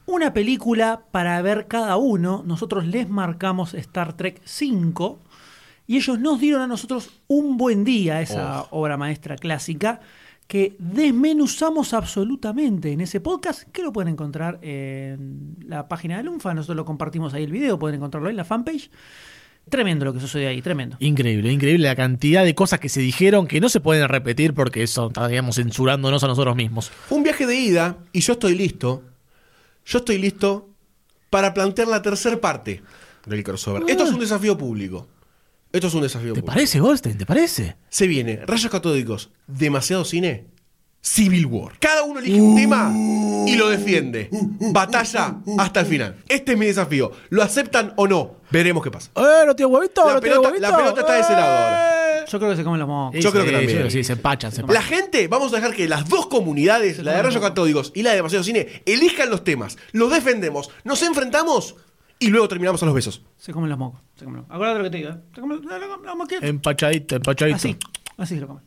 [0.06, 2.44] una película para ver cada uno.
[2.46, 5.20] Nosotros les marcamos Star Trek 5
[5.88, 10.02] y ellos nos dieron a nosotros un buen día, esa obra maestra clásica,
[10.48, 16.54] que desmenuzamos absolutamente en ese podcast, que lo pueden encontrar en la página de Lunfa.
[16.54, 18.90] Nosotros lo compartimos ahí el video, pueden encontrarlo en la fanpage.
[19.70, 20.98] Tremendo lo que sucede ahí, tremendo.
[21.00, 24.84] Increíble, increíble la cantidad de cosas que se dijeron que no se pueden repetir porque
[24.84, 26.90] eso estaríamos censurándonos a nosotros mismos.
[27.08, 29.04] Fue un viaje de ida y yo estoy listo.
[29.86, 30.70] Yo estoy listo
[31.30, 32.84] para plantear la tercera parte
[33.26, 33.84] del crossover.
[33.88, 35.08] Esto es un desafío público.
[35.72, 36.54] Esto es un desafío ¿Te público.
[36.54, 37.18] parece, Goldstein?
[37.18, 37.76] ¿Te parece?
[37.90, 40.46] Se viene Rayos Catódicos, demasiado cine,
[41.06, 41.74] Civil War.
[41.80, 42.90] Cada uno elige un tema
[43.46, 44.30] y lo defiende.
[44.72, 46.16] Batalla hasta el final.
[46.30, 47.12] Este es mi desafío.
[47.30, 48.38] ¿Lo aceptan o no?
[48.50, 49.12] Veremos qué pasa.
[49.16, 50.08] ¡Eh, no tiene huevito!
[50.08, 50.62] La no pelota- huevito!
[50.70, 52.26] la pelota está de ese lado ahora.
[52.26, 53.20] Yo creo que se comen los mocos.
[53.22, 53.84] Yo creo que Sí, también.
[53.84, 54.82] yo- Sí, se empachan, se empachan.
[54.82, 58.12] La gente, vamos a dejar que las dos comunidades, la de Rayos Catódicos y la
[58.12, 61.76] de Demasiado Cine, elijan los temas, los defendemos, nos enfrentamos
[62.18, 63.24] y luego terminamos a los besos.
[63.38, 64.00] Se comen los mocos.
[64.16, 64.50] Se comen los...
[64.50, 65.10] Acuérdate lo que te digo.
[65.10, 65.18] ¿eh?
[65.36, 66.44] Se comen los, los- los moquitos.
[66.44, 67.56] Empachadito, empachadito.
[67.58, 67.76] Así,
[68.18, 68.64] así se lo comen.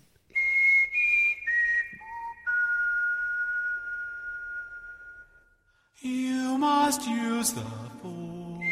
[6.86, 7.62] Must use the
[8.00, 8.70] force.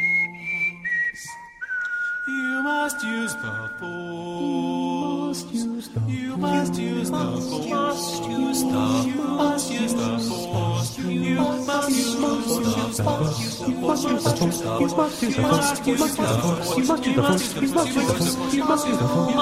[2.29, 5.41] You must use the force.
[5.53, 7.51] You must use the force.
[7.59, 9.11] You must use the force.
[9.11, 10.99] You must use the force.
[10.99, 13.41] You must use the force.
[13.67, 15.19] You must use the force.
[15.23, 16.77] You must use the force.
[16.77, 17.73] You must use the force.
[17.75, 18.55] You must use the force.
[18.55, 19.35] You must use the force.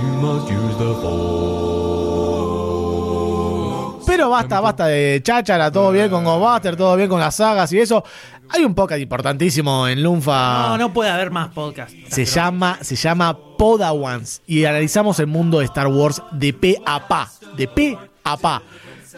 [0.00, 2.03] You must use the force.
[4.16, 7.80] Pero basta, basta de cháchara, todo bien con Ghostbuster, todo bien con las sagas y
[7.80, 8.04] eso.
[8.48, 10.68] Hay un podcast importantísimo en Lunfa.
[10.68, 11.92] No, no puede haber más podcast.
[12.10, 17.08] Se llama, se llama Podawans y analizamos el mundo de Star Wars de pe a
[17.08, 18.62] pa, de pe a pa.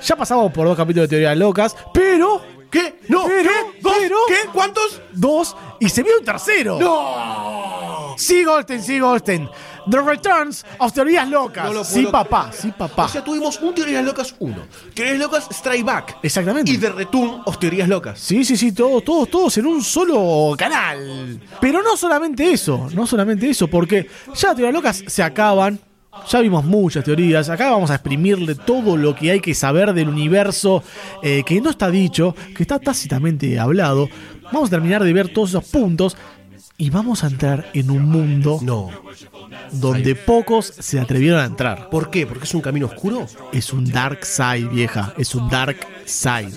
[0.03, 3.01] Ya pasamos por dos capítulos de teorías locas, pero ¿Qué?
[3.09, 3.81] No, Pero, ¿qué?
[3.81, 3.93] ¿Dos?
[4.01, 4.49] pero- ¿Qué?
[4.53, 5.01] ¿Cuántos?
[5.13, 6.79] dos y se viene un tercero.
[6.81, 8.15] ¡No!
[8.19, 9.49] Sí, Golden, sí, Golden.
[9.90, 11.66] The Returns of Teorías Locas.
[11.66, 13.05] No lo sí, papá, sí, papá.
[13.05, 14.57] O sea, tuvimos un Teorías Locas 1,
[14.94, 16.70] Teorías Locas Strike Back Exactamente.
[16.70, 18.18] y The Return of Teorías Locas.
[18.18, 21.40] Sí, sí, sí, todos, todos, todos en un solo canal.
[21.61, 25.81] Pero no solamente eso, no solamente eso, porque ya las teorías locas se acaban.
[26.31, 27.51] Ya vimos muchas teorías.
[27.51, 30.83] Acá vamos a exprimirle todo lo que hay que saber del universo
[31.22, 34.09] eh, que no está dicho, que está tácitamente hablado.
[34.51, 36.16] Vamos a terminar de ver todos esos puntos
[36.79, 38.91] y vamos a entrar en un mundo No.
[39.73, 41.89] donde pocos se atrevieron a entrar.
[41.91, 42.27] ¿Por qué?
[42.27, 43.27] ¿Porque es un camino oscuro?
[43.53, 45.15] Es un dark side, vieja.
[45.17, 46.53] Es un dark side.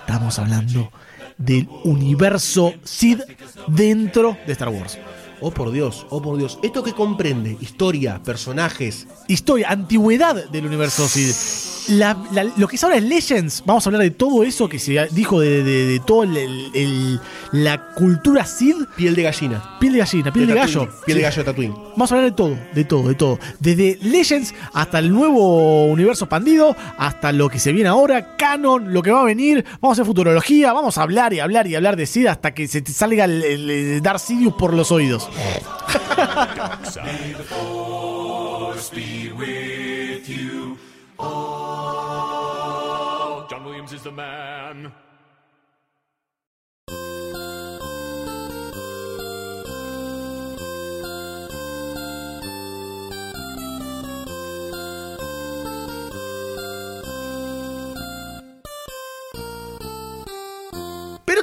[0.00, 0.90] Estamos hablando
[1.36, 3.20] del universo Sid
[3.66, 4.98] dentro de Star Wars.
[5.40, 6.58] Oh por Dios, oh por Dios.
[6.62, 7.56] ¿Esto que comprende?
[7.60, 9.06] Historia, personajes.
[9.28, 11.32] Historia, antigüedad del universo Sid.
[11.98, 13.62] La- la- lo que es ahora es Legends.
[13.64, 16.26] Vamos a hablar de todo eso que se dijo de, de, de toda
[17.52, 18.74] la cultura Sid.
[18.96, 19.76] Piel de gallina.
[19.78, 20.88] Piel de gallina, piel de, gallo.
[21.04, 21.74] Piel de gallo de Tatooine.
[21.90, 23.38] Vamos a hablar de todo, de todo, de todo.
[23.60, 29.02] Desde Legends hasta el nuevo universo expandido, hasta lo que se viene ahora, canon, lo
[29.02, 29.64] que va a venir.
[29.80, 32.66] Vamos a hacer futurología, vamos a hablar y hablar y hablar de Sid hasta que
[32.68, 35.25] se te salga el, el- el Darth Sidious por los oídos.
[43.48, 44.92] John Williams is the man.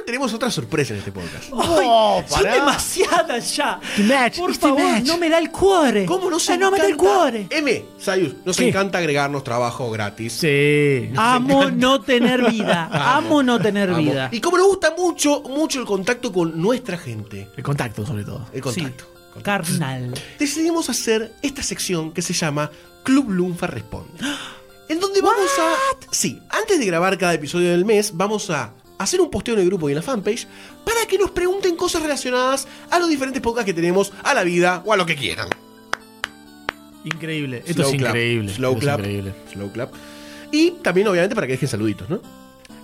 [0.04, 1.44] Tenemos otra sorpresa en este podcast.
[1.52, 3.80] Ay, son demasiadas ya.
[3.98, 6.04] Much, Por favor, no me da el cuore.
[6.06, 7.46] ¿Cómo nos Ah, no me da el cuore.
[7.50, 8.68] M, Sayus, nos ¿Qué?
[8.68, 10.34] encanta agregarnos trabajo gratis.
[10.34, 11.10] Sí.
[11.16, 12.88] Amo no tener vida.
[13.16, 13.98] Amo no tener Amo.
[13.98, 14.28] vida.
[14.30, 17.48] Y como nos gusta mucho, mucho el contacto con nuestra gente.
[17.56, 18.46] El contacto, sobre todo.
[18.52, 19.04] El contacto.
[19.36, 20.14] Sí, carnal.
[20.38, 22.70] Decidimos hacer esta sección que se llama
[23.02, 24.12] Club Lunfa Responde.
[24.86, 26.14] En donde vamos a.
[26.14, 29.66] Sí, antes de grabar cada episodio del mes, vamos a hacer un posteo en el
[29.66, 30.46] grupo y en la fanpage
[30.84, 34.82] para que nos pregunten cosas relacionadas a los diferentes podcasts que tenemos, a la vida
[34.84, 35.48] o a lo que quieran.
[37.04, 37.62] Increíble.
[37.66, 38.54] Esto Slow es clap, increíble.
[38.54, 38.98] Slow Esto es clap.
[39.00, 39.34] increíble.
[39.52, 39.92] Slow clap.
[40.52, 42.22] Y también, obviamente, para que dejen saluditos, ¿no?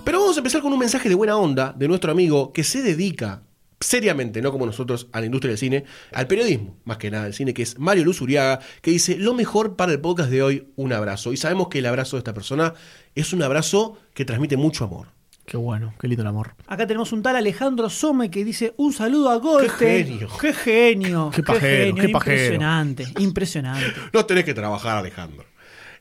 [0.05, 2.83] Pero vamos a empezar con un mensaje de buena onda de nuestro amigo que se
[2.83, 3.42] dedica
[3.81, 7.35] seriamente, no como nosotros, a la industria del cine, al periodismo, más que nada al
[7.35, 10.68] cine, que es Mario Luz Uriaga, que dice, lo mejor para el podcast de hoy,
[10.77, 11.33] un abrazo.
[11.33, 12.75] Y sabemos que el abrazo de esta persona
[13.14, 15.09] es un abrazo que transmite mucho amor.
[15.50, 16.54] Qué bueno, qué lindo el amor.
[16.68, 20.06] Acá tenemos un tal Alejandro Some que dice un saludo a Goldstein.
[20.06, 20.28] genio.
[20.40, 21.30] Qué genio.
[21.34, 22.36] Qué pajero, genio, qué pajero.
[22.54, 23.86] Impresionante, impresionante.
[24.12, 25.44] No tenés que trabajar, Alejandro.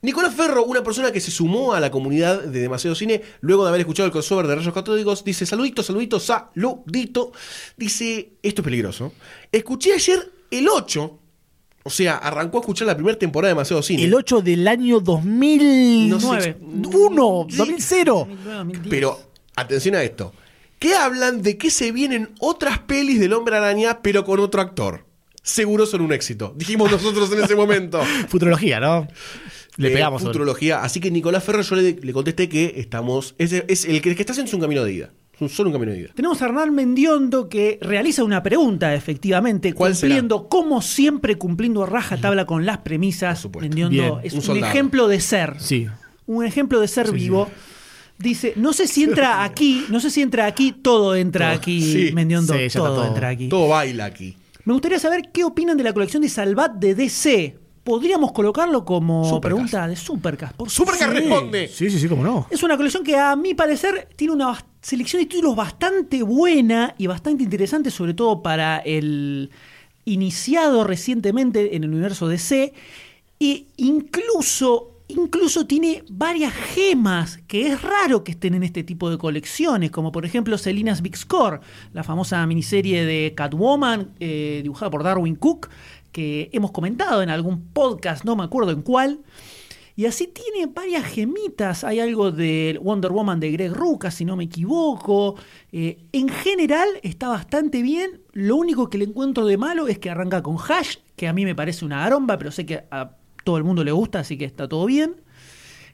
[0.03, 3.69] Nicolás Ferro, una persona que se sumó a la comunidad de Demasiado Cine luego de
[3.69, 7.31] haber escuchado el crossover de Rayos Catódicos, dice: Saludito, saludito, saludito.
[7.75, 9.13] Dice: Esto es peligroso.
[9.51, 11.19] Escuché ayer el 8,
[11.85, 14.03] o sea, arrancó a escuchar la primera temporada de Demasiado Cine.
[14.03, 17.57] El 8 del año 2001, No sé, 2000.
[17.57, 19.28] 2009, Pero,
[19.59, 20.33] atención a esto:
[20.79, 25.05] que hablan de que se vienen otras pelis del Hombre Araña, pero con otro actor.
[25.41, 26.53] Seguro son un éxito.
[26.55, 28.01] Dijimos nosotros en ese momento.
[28.27, 29.07] Futurología, ¿no?
[29.77, 30.21] Le Eh, pegamos.
[30.21, 30.83] sobre- futurología.
[30.83, 33.35] Así que Nicolás Ferro yo le, le contesté que estamos.
[33.37, 35.09] Es, es el, que, el que está haciendo es un camino de ida.
[35.33, 36.09] Es un- solo un camino de ida.
[36.13, 40.09] Tenemos a Hernán Mendiondo que realiza una pregunta, efectivamente, ¿Cuál será?
[40.15, 43.47] cumpliendo, como siempre, cumpliendo a raja tabla con las premisas.
[43.59, 45.55] Mendiondo Bien, es un ejemplo de ser.
[45.59, 45.87] Sí.
[46.25, 47.49] Un ejemplo de ser vivo.
[48.19, 51.57] Dice, no sé si entra aquí, no sé si entra aquí, todo entra Todo.
[51.57, 52.11] aquí, Sí.
[52.13, 53.05] Mendiondo, Sí, todo, todo.
[53.07, 53.47] entra aquí.
[53.49, 54.35] Todo baila aquí.
[54.65, 57.57] Me gustaría saber qué opinan de la colección de Salvat de DC.
[57.83, 59.41] Podríamos colocarlo como Supercast.
[59.43, 60.55] pregunta de Supercast.
[60.55, 61.67] Por Supercast responde.
[61.69, 62.45] Sí, sí, sí, cómo no.
[62.51, 67.07] Es una colección que a mi parecer tiene una selección de títulos bastante buena y
[67.07, 69.49] bastante interesante, sobre todo para el
[70.05, 72.73] iniciado recientemente en el universo DC.
[73.39, 79.17] E incluso, incluso tiene varias gemas que es raro que estén en este tipo de
[79.17, 81.59] colecciones, como por ejemplo Selinas Big Score,
[81.93, 85.69] la famosa miniserie de Catwoman eh, dibujada por Darwin Cook,
[86.11, 89.19] que hemos comentado en algún podcast, no me acuerdo en cuál.
[89.95, 91.83] Y así tiene varias gemitas.
[91.83, 95.35] Hay algo de Wonder Woman de Greg Rucka, si no me equivoco.
[95.73, 98.21] Eh, en general está bastante bien.
[98.31, 101.43] Lo único que le encuentro de malo es que arranca con hash, que a mí
[101.43, 102.85] me parece una aromba, pero sé que
[103.49, 105.15] todo el mundo le gusta, así que está todo bien.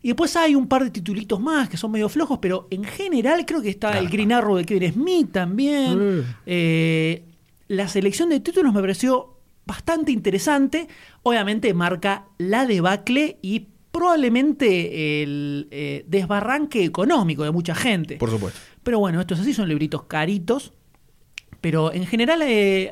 [0.01, 3.45] Y después hay un par de titulitos más que son medio flojos, pero en general
[3.45, 6.25] creo que está el Green Arrow de Kevin Smith también.
[6.45, 7.23] Eh,
[7.69, 10.89] la selección de títulos me pareció bastante interesante.
[11.23, 18.17] Obviamente marca la debacle y probablemente el eh, desbarranque económico de mucha gente.
[18.17, 18.59] Por supuesto.
[18.83, 20.73] Pero bueno, estos así son libritos caritos.
[21.61, 22.91] Pero en general eh,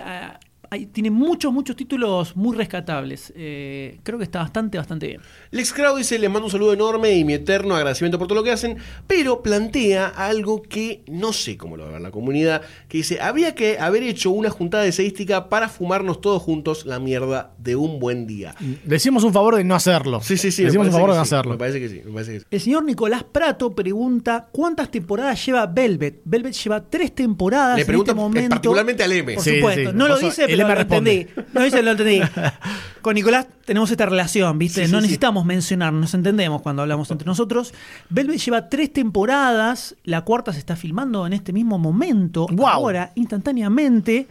[0.73, 3.31] hay- tiene muchos, muchos títulos muy rescatables.
[3.35, 5.21] Eh, creo que está bastante, bastante bien.
[5.51, 8.43] Lex Crow dice: Les mando un saludo enorme y mi eterno agradecimiento por todo lo
[8.43, 8.77] que hacen.
[9.07, 12.61] Pero plantea algo que no sé cómo lo va a ver la comunidad.
[12.87, 16.99] Que dice: Habría que haber hecho una juntada de estadística para fumarnos todos juntos la
[16.99, 18.55] mierda de un buen día.
[18.83, 20.21] Decimos un favor de no hacerlo.
[20.21, 20.63] Sí, sí, sí.
[20.63, 21.51] Decimos un favor de no sí, hacerlo.
[21.53, 22.01] Me parece que sí.
[22.05, 22.45] Me parece que sí.
[22.49, 26.21] El señor Nicolás Prato pregunta cuántas temporadas lleva Velvet.
[26.25, 27.75] Velvet lleva tres temporadas.
[27.75, 28.49] Le en pregunta este momento.
[28.49, 29.33] particularmente al M.
[29.35, 29.91] Por Sí, supuesto.
[29.91, 29.95] sí.
[29.97, 31.21] No lo dice, el pero M lo responde.
[31.21, 31.43] entendí.
[31.53, 32.21] No dice, lo entendí.
[33.01, 34.81] Con Nicolás tenemos esta relación, ¿viste?
[34.81, 35.03] Sí, sí, no sí.
[35.03, 37.73] necesitamos mencionar, nos entendemos cuando hablamos entre nosotros.
[38.09, 39.95] Velvet lleva tres temporadas.
[40.03, 42.47] La cuarta se está filmando en este mismo momento.
[42.51, 42.73] Guau.
[42.73, 44.27] Ahora, instantáneamente.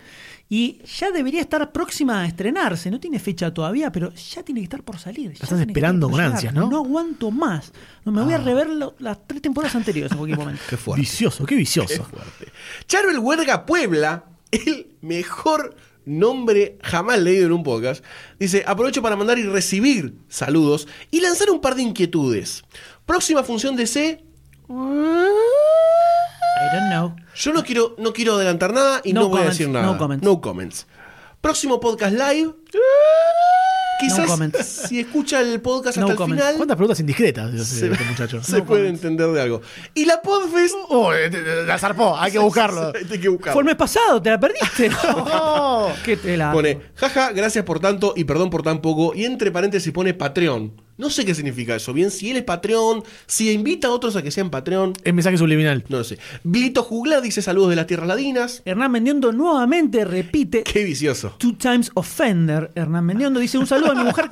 [0.48, 2.90] Y ya debería estar próxima a estrenarse.
[2.90, 5.32] No tiene fecha todavía, pero ya tiene que estar por salir.
[5.32, 6.68] Ya estás esperando con ansias, ¿no?
[6.68, 7.72] No aguanto más.
[8.04, 10.60] No, me voy a rever lo- las tres temporadas anteriores en cualquier momento.
[10.68, 11.00] Qué fuerte.
[11.00, 12.06] Vicioso, qué vicioso.
[12.86, 18.04] Charbel Huerga Puebla, el mejor nombre jamás leído en un podcast,
[18.38, 22.64] dice, aprovecho para mandar y recibir saludos y lanzar un par de inquietudes.
[23.06, 24.24] Próxima función de C,
[24.68, 24.72] I
[26.72, 27.14] don't know.
[27.34, 29.86] yo no quiero, no quiero adelantar nada y no, No voy a decir nada.
[29.86, 30.24] no comments.
[30.24, 30.86] No comments.
[31.40, 32.52] Próximo podcast live.
[34.00, 38.42] Quizás si escucha el podcast No hasta el final, ¿Cuántas preguntas indiscretas se, este muchacho?
[38.42, 39.62] se puede entender de algo.
[39.94, 42.92] Y la Podfest, Oh, eh, eh, la zarpó, hay que buscarlo.
[43.10, 43.52] hay que buscarlo.
[43.52, 44.90] Fue el mes pasado, te la perdiste.
[46.04, 46.52] Qué tela.
[46.52, 49.14] Pone, jaja, gracias por tanto y perdón por tan poco.
[49.14, 50.81] Y entre paréntesis pone Patreon.
[50.98, 51.92] No sé qué significa eso.
[51.92, 55.38] Bien, si él es Patreon, si invita a otros a que sean Patreon, Es mensaje
[55.38, 55.84] subliminal.
[55.88, 56.18] no lo sé.
[56.44, 58.62] Blito Juglar dice saludos de las tierras ladinas.
[58.64, 61.34] Hernán Mendiondo nuevamente repite Qué vicioso.
[61.38, 62.70] Two times offender.
[62.74, 64.28] Hernán Mendiondo dice un saludo a mi mujer,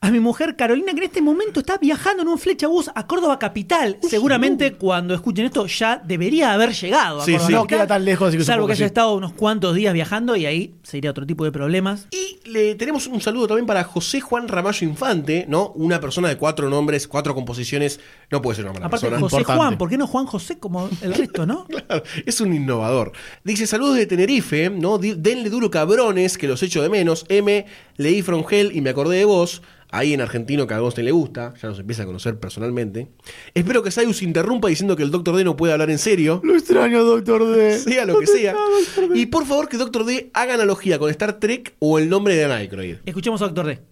[0.00, 3.38] a mi mujer Carolina, que en este momento está viajando en un flechebús a Córdoba
[3.38, 3.98] Capital.
[4.08, 7.52] Seguramente cuando escuchen esto ya debería haber llegado a Sí, Córdoba sí.
[7.54, 8.88] No Capital, queda tan lejos, que Salvo que que haya sí.
[8.88, 12.08] estado unos cuantos días viajando y ahí sería otro tipo de problemas.
[12.10, 15.72] Y le tenemos un saludo también para José Juan Ramallo Infante, ¿no?
[15.92, 18.00] Una persona de cuatro nombres, cuatro composiciones.
[18.30, 19.20] No puede ser una mala Aparte, persona.
[19.20, 19.58] José Importante.
[19.62, 21.66] Juan, ¿por qué no Juan José como el resto, no?
[21.68, 23.12] Claro, es un innovador.
[23.44, 24.96] Dice saludos de Tenerife, ¿no?
[24.96, 27.26] Denle duro cabrones, que los echo de menos.
[27.28, 27.66] M,
[27.98, 29.60] leí From Hell y me acordé de vos.
[29.90, 33.08] Ahí en argentino que a Agustín le gusta, ya nos empieza a conocer personalmente.
[33.52, 36.40] Espero que Sayus interrumpa diciendo que el Doctor D no puede hablar en serio.
[36.42, 37.78] Lo extraño, Doctor D.
[37.78, 38.56] Sea lo que sea.
[39.12, 42.46] Y por favor que Doctor D haga analogía con Star Trek o el nombre de
[42.46, 42.96] Aykroyd.
[43.04, 43.91] Escuchemos a Doctor D.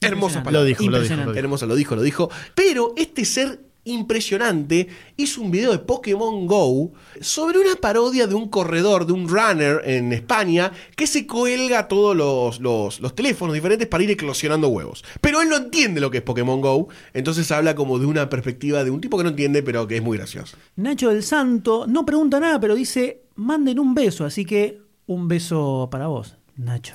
[0.00, 0.60] Hermosa palabra.
[0.60, 1.26] Lo dijo, lo dijo, Impresionante.
[1.26, 1.44] lo dijo.
[1.44, 2.30] Hermosa, lo dijo, lo dijo.
[2.54, 8.48] Pero este ser impresionante hizo un video de Pokémon Go sobre una parodia de un
[8.48, 13.88] corredor, de un runner en España, que se cuelga todos los, los, los teléfonos diferentes
[13.88, 15.04] para ir eclosionando huevos.
[15.20, 18.84] Pero él no entiende lo que es Pokémon Go, entonces habla como de una perspectiva
[18.84, 20.56] de un tipo que no entiende, pero que es muy gracioso.
[20.76, 25.88] Nacho del Santo no pregunta nada, pero dice, manden un beso, así que un beso
[25.90, 26.94] para vos, Nacho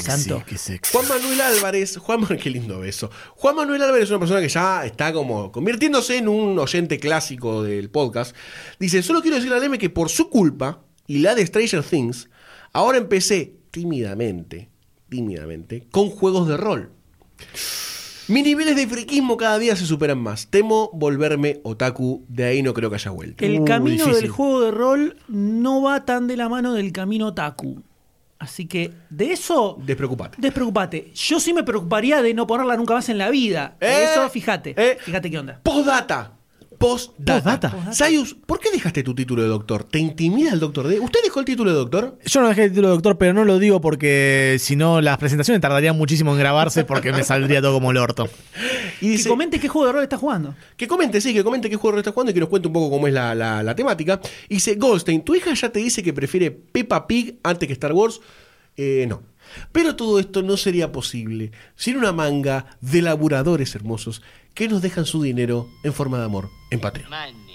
[0.00, 0.42] Santo.
[0.46, 0.90] qué sexy.
[0.96, 3.10] Juan Manuel Álvarez, Juan Manuel, qué lindo beso.
[3.36, 7.62] Juan Manuel Álvarez es una persona que ya está como convirtiéndose en un oyente clásico
[7.62, 8.34] del podcast.
[8.80, 12.30] Dice, solo quiero decirle a Leme que por su culpa y la de Stranger Things,
[12.72, 14.70] ahora empecé tímidamente,
[15.10, 16.90] tímidamente, con juegos de rol.
[18.28, 20.46] Mis niveles de friquismo cada día se superan más.
[20.46, 23.44] Temo volverme otaku, de ahí no creo que haya vuelto.
[23.44, 24.22] El Uh, camino difícil.
[24.22, 27.82] del juego de rol no va tan de la mano del camino Taku.
[28.42, 30.36] Así que de eso, Despreocupate.
[30.40, 31.12] despreocupate.
[31.14, 33.76] Yo sí me preocuparía de no ponerla nunca más en la vida.
[33.80, 34.74] Eh, eso, fíjate.
[34.76, 34.98] eh.
[35.00, 35.60] Fíjate qué onda.
[35.62, 36.32] Postdata.
[36.82, 37.70] Postdata.
[37.70, 37.92] Postdata.
[37.92, 39.84] Sayus, ¿por qué dejaste tu título de doctor?
[39.84, 40.98] ¿Te intimida el doctor D?
[41.00, 42.18] ¿Usted dejó el título de doctor?
[42.26, 45.16] Yo no dejé el título de doctor, pero no lo digo porque si no las
[45.18, 48.28] presentaciones tardarían muchísimo en grabarse porque me saldría todo como el orto.
[49.00, 50.54] Y Que dice, comente qué juego de rol está jugando.
[50.76, 52.90] que comente, sí, que comente qué juego está jugando y que nos cuente un poco
[52.90, 54.20] cómo es la, la- la temática.
[54.48, 57.92] Y dice, Goldstein, ¿tu hija ya te dice que prefiere Peppa Pig antes que Star
[57.92, 58.20] Wars?
[58.76, 59.22] Eh, no.
[59.70, 64.22] Pero todo esto no sería posible sin una manga de laburadores hermosos
[64.54, 67.08] que nos dejan su dinero en forma de amor en Patreon.
[67.10, 67.52] Money.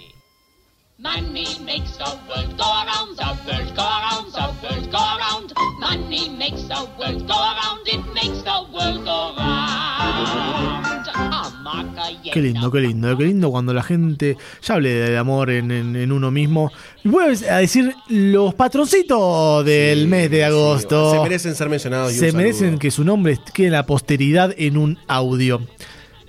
[1.00, 5.52] Money makes the world go around, the world go around, the world go around.
[5.78, 11.08] Money makes the world go around, it makes the world go round.
[11.14, 15.16] A marca y Qué lindo, qué lindo, qué lindo cuando la gente ya hable de
[15.18, 16.72] amor en, en- en uno mismo.
[17.04, 21.12] Y voy a decir los patroncitos del mes de agosto.
[21.12, 22.12] Se merecen ser mencionados.
[22.12, 25.60] y Se merecen que su nombre quede en la posteridad en un audio.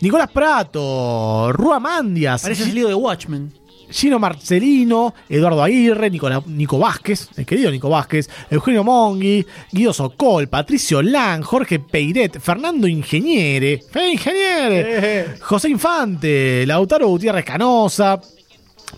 [0.02, 3.54] Nicolás Prato, Rua Mandias, Parece salido de Watchmen.
[3.92, 10.48] Gino Marcelino, Eduardo Aguirre, Nicola- Nico Vázquez, el querido Nico Vázquez, Eugenio Mongui, Guido Socol,
[10.48, 15.38] Patricio Lang, Jorge Peiret, Fernando Ingeniere, ¡Fe Ingeniere!
[15.42, 18.22] José Infante, Lautaro Gutiérrez Canosa,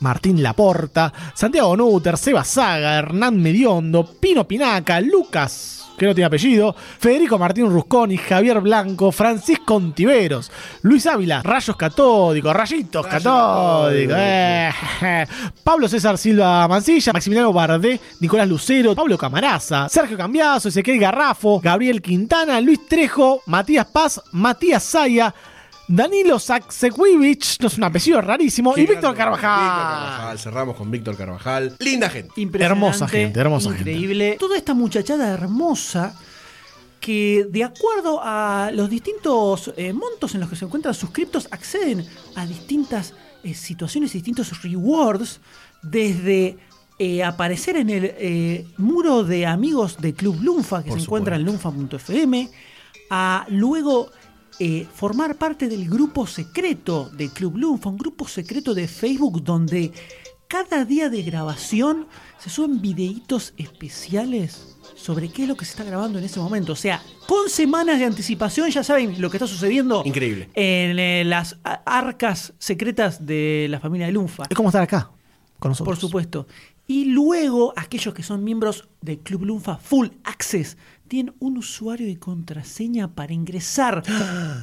[0.01, 6.75] Martín Laporta, Santiago Núter, Seba Saga, Hernán Mediondo, Pino Pinaca, Lucas, que no tiene apellido,
[6.97, 14.71] Federico Martín Rusconi, Javier Blanco, Francisco Ontiveros, Luis Ávila, Rayos Catódicos, Rayitos Catódicos, eh,
[15.63, 22.01] Pablo César Silva Mancilla, Maximiliano Bardé, Nicolás Lucero, Pablo Camaraza, Sergio Cambiazo, Ezequiel Garrafo, Gabriel
[22.01, 25.31] Quintana, Luis Trejo, Matías Paz, Matías Saya,
[25.91, 29.13] Danilo Saksewicz, no es un apellido rarísimo, Qué y Víctor.
[29.13, 29.59] Carvajal.
[29.59, 30.39] Víctor Carvajal.
[30.39, 31.75] Cerramos con Víctor Carvajal.
[31.79, 32.31] Linda gente.
[32.39, 33.91] Impresionante, Hermosa gente, hermosa gente.
[33.91, 34.37] increíble.
[34.39, 36.15] Toda esta muchachada hermosa
[37.01, 42.07] que de acuerdo a los distintos eh, montos en los que se encuentran suscriptos acceden
[42.35, 45.41] a distintas eh, situaciones y distintos rewards
[45.81, 46.57] desde
[46.99, 51.35] eh, aparecer en el eh, muro de amigos de Club Lunfa que Por se encuentra
[51.35, 52.49] en lunfa.fm
[53.09, 54.11] a luego
[54.63, 59.91] eh, formar parte del grupo secreto de Club Lunfa, un grupo secreto de Facebook donde
[60.47, 62.05] cada día de grabación
[62.37, 66.73] se suben videitos especiales sobre qué es lo que se está grabando en ese momento.
[66.73, 70.51] O sea, con semanas de anticipación ya saben lo que está sucediendo Increíble.
[70.53, 74.43] en eh, las arcas secretas de la familia de Lunfa.
[74.47, 75.09] Es como estar acá
[75.57, 75.97] con nosotros.
[75.97, 76.45] Por supuesto.
[76.85, 80.77] Y luego, aquellos que son miembros del Club Lunfa Full Access
[81.11, 84.01] tienen un usuario y contraseña para ingresar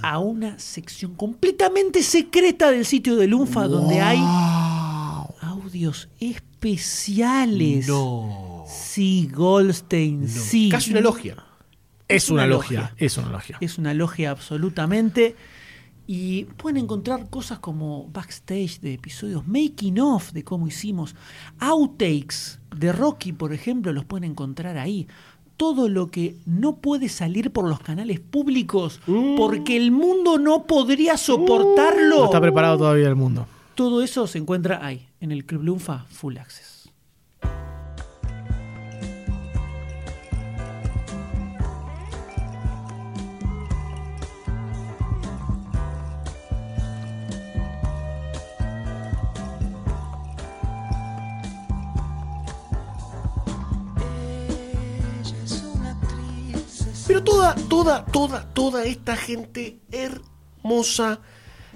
[0.02, 4.18] a una sección completamente secreta del sitio de Lunfa donde hay
[5.42, 7.86] audios especiales.
[7.86, 8.64] No.
[8.66, 10.70] Sí, Goldstein, sí.
[10.70, 11.36] Casi una logia.
[12.08, 13.58] Es una logia, es una logia.
[13.60, 15.36] Es una logia absolutamente.
[16.06, 21.14] Y pueden encontrar cosas como backstage de episodios, making of de cómo hicimos,
[21.58, 25.06] outtakes de Rocky, por ejemplo, los pueden encontrar ahí.
[25.58, 29.00] Todo lo que no puede salir por los canales públicos
[29.36, 32.18] porque el mundo no podría soportarlo.
[32.20, 33.46] No está preparado todavía el mundo.
[33.74, 36.77] Todo eso se encuentra ahí, en el Club Lunfa Full Access.
[57.28, 61.20] Toda, toda, toda, toda esta gente hermosa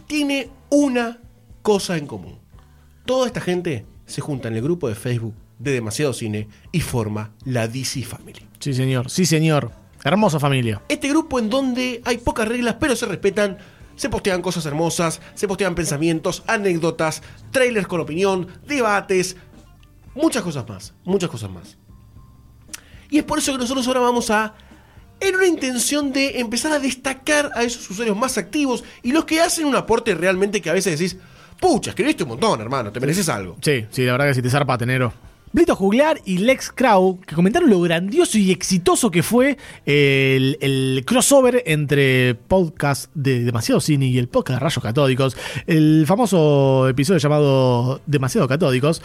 [0.06, 1.18] tiene una
[1.62, 2.38] cosa en común.
[3.04, 7.32] Toda esta gente se junta en el grupo de Facebook de Demasiado Cine y forma
[7.44, 8.48] la DC Family.
[8.60, 9.72] Sí, señor, sí, señor.
[10.04, 10.82] Hermosa familia.
[10.88, 13.58] Este grupo en donde hay pocas reglas pero se respetan,
[13.94, 17.22] se postean cosas hermosas, se postean pensamientos, anécdotas,
[17.52, 19.36] trailers con opinión, debates,
[20.14, 21.78] muchas cosas más, muchas cosas más.
[23.10, 24.54] Y es por eso que nosotros ahora vamos a,
[25.22, 29.40] en una intención de empezar a destacar a esos usuarios más activos y los que
[29.40, 31.16] hacen un aporte realmente que a veces decís,
[31.60, 33.56] pucha, escribiste un montón, hermano, te mereces algo.
[33.62, 35.12] Sí, sí, la verdad que si te zarpa, tenero.
[35.52, 41.04] Blito Juglar y Lex Crow, que comentaron lo grandioso y exitoso que fue el, el
[41.06, 47.18] crossover entre podcast de Demasiado Cine y el podcast de Rayos Catódicos, el famoso episodio
[47.18, 49.02] llamado Demasiado Catódicos.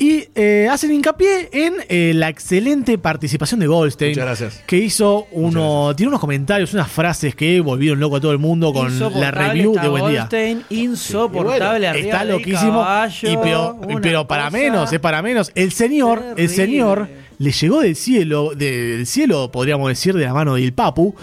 [0.00, 4.12] Y eh, hacen hincapié en eh, la excelente participación de Goldstein.
[4.12, 4.62] Muchas gracias.
[4.64, 5.92] Que hizo uno.
[5.96, 9.72] Tiene unos comentarios, unas frases que volvieron loco a todo el mundo con la review
[9.72, 10.20] está de Buen Día.
[10.20, 12.80] Goldstein, insoportable arriba Está loquísimo.
[12.80, 15.50] caballo, y pero, para menos, es para menos.
[15.56, 20.54] El señor, el señor le llegó del cielo, del cielo, podríamos decir, de la mano
[20.54, 21.14] del Papu,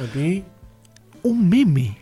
[1.23, 1.97] un meme.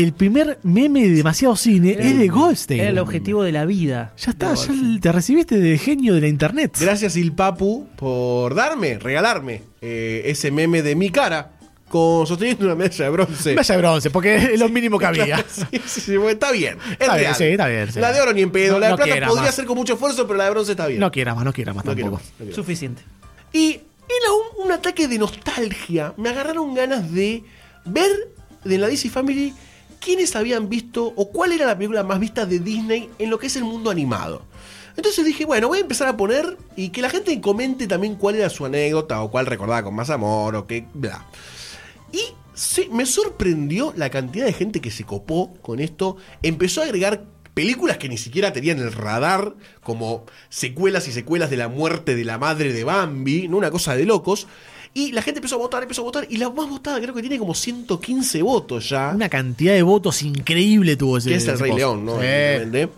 [0.00, 2.80] El primer meme de demasiado cine es de Goldstein.
[2.80, 4.12] Era el objetivo de la vida.
[4.16, 4.68] Ya está, ya
[5.00, 6.76] te recibiste de genio de la internet.
[6.80, 11.50] Gracias Il Papu por darme, regalarme eh, ese meme de mi cara
[11.88, 13.54] con sosteniendo una medalla de bronce.
[13.56, 15.44] Vaya de bronce, porque es lo mínimo que había.
[15.48, 16.78] Sí, sí, sí, bueno, está bien.
[16.92, 17.98] Es Está bien, sí, está bien, sí.
[17.98, 18.74] La de oro ni en pedo.
[18.74, 19.54] No- la de no plata podría más.
[19.54, 21.00] ser con mucho esfuerzo, pero la de bronce está bien.
[21.00, 22.12] No quiera más, no quiera más No tampoco.
[22.16, 22.54] más, no quiero más.
[22.54, 23.02] Suficiente.
[23.52, 26.12] Y era un, un ataque de nostalgia.
[26.18, 27.42] Me agarraron ganas de
[27.84, 28.10] ver
[28.64, 29.54] de la DC Family
[30.00, 33.46] quiénes habían visto o cuál era la película más vista de Disney en lo que
[33.48, 34.42] es el mundo animado.
[34.96, 38.34] Entonces dije, bueno, voy a empezar a poner y que la gente comente también cuál
[38.34, 41.24] era su anécdota o cuál recordaba con más amor o qué, bla.
[42.12, 42.20] Y
[42.54, 46.16] sí, me sorprendió la cantidad de gente que se copó con esto.
[46.42, 47.24] Empezó a agregar
[47.54, 52.24] películas que ni siquiera tenían el radar, como secuelas y secuelas de la muerte de
[52.24, 53.56] la madre de Bambi, ¿no?
[53.56, 54.48] una cosa de locos.
[54.94, 57.20] Y la gente empezó a votar, empezó a votar, y la más votada creo que
[57.20, 59.12] tiene como 115 votos ya.
[59.14, 61.30] Una cantidad de votos increíble tuvo ese.
[61.30, 61.72] que es el Rey.
[61.72, 62.20] León, ¿no?
[62.20, 62.88] Sí.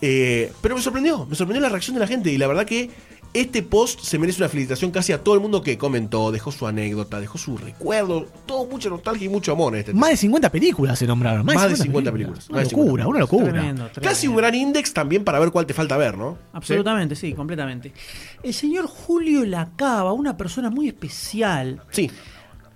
[0.00, 2.30] Eh, pero me sorprendió, me sorprendió la reacción de la gente.
[2.30, 2.90] Y la verdad que
[3.34, 6.66] este post se merece una felicitación casi a todo el mundo que comentó, dejó su
[6.66, 10.50] anécdota, dejó su recuerdo, todo mucha nostalgia y mucho amor en este Más de 50
[10.50, 11.44] películas se nombraron.
[11.44, 12.48] Más, Más de 50 películas.
[12.48, 13.44] Una locura, 50 una locura.
[13.44, 14.00] Tremendo, tremendo.
[14.00, 16.38] Casi un gran index también para ver cuál te falta ver, ¿no?
[16.52, 17.92] Absolutamente, sí, completamente.
[18.42, 22.10] El señor Julio Lacaba, una persona muy especial, Sí.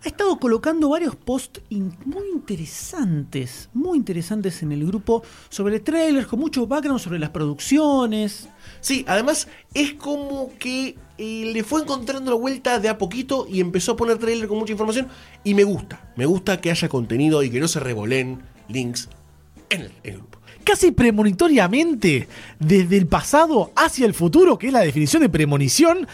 [0.04, 6.26] Ha estado colocando varios posts in- muy interesantes, muy interesantes en el grupo sobre trailers,
[6.26, 8.48] con mucho background sobre las producciones.
[8.80, 13.60] Sí, además es como que eh, le fue encontrando la vuelta de a poquito y
[13.60, 15.08] empezó a poner trailer con mucha información.
[15.42, 19.08] Y me gusta, me gusta que haya contenido y que no se revolen links
[19.70, 20.38] en el, en el grupo.
[20.62, 22.28] Casi premonitoriamente,
[22.58, 26.06] desde el pasado hacia el futuro, que es la definición de premonición,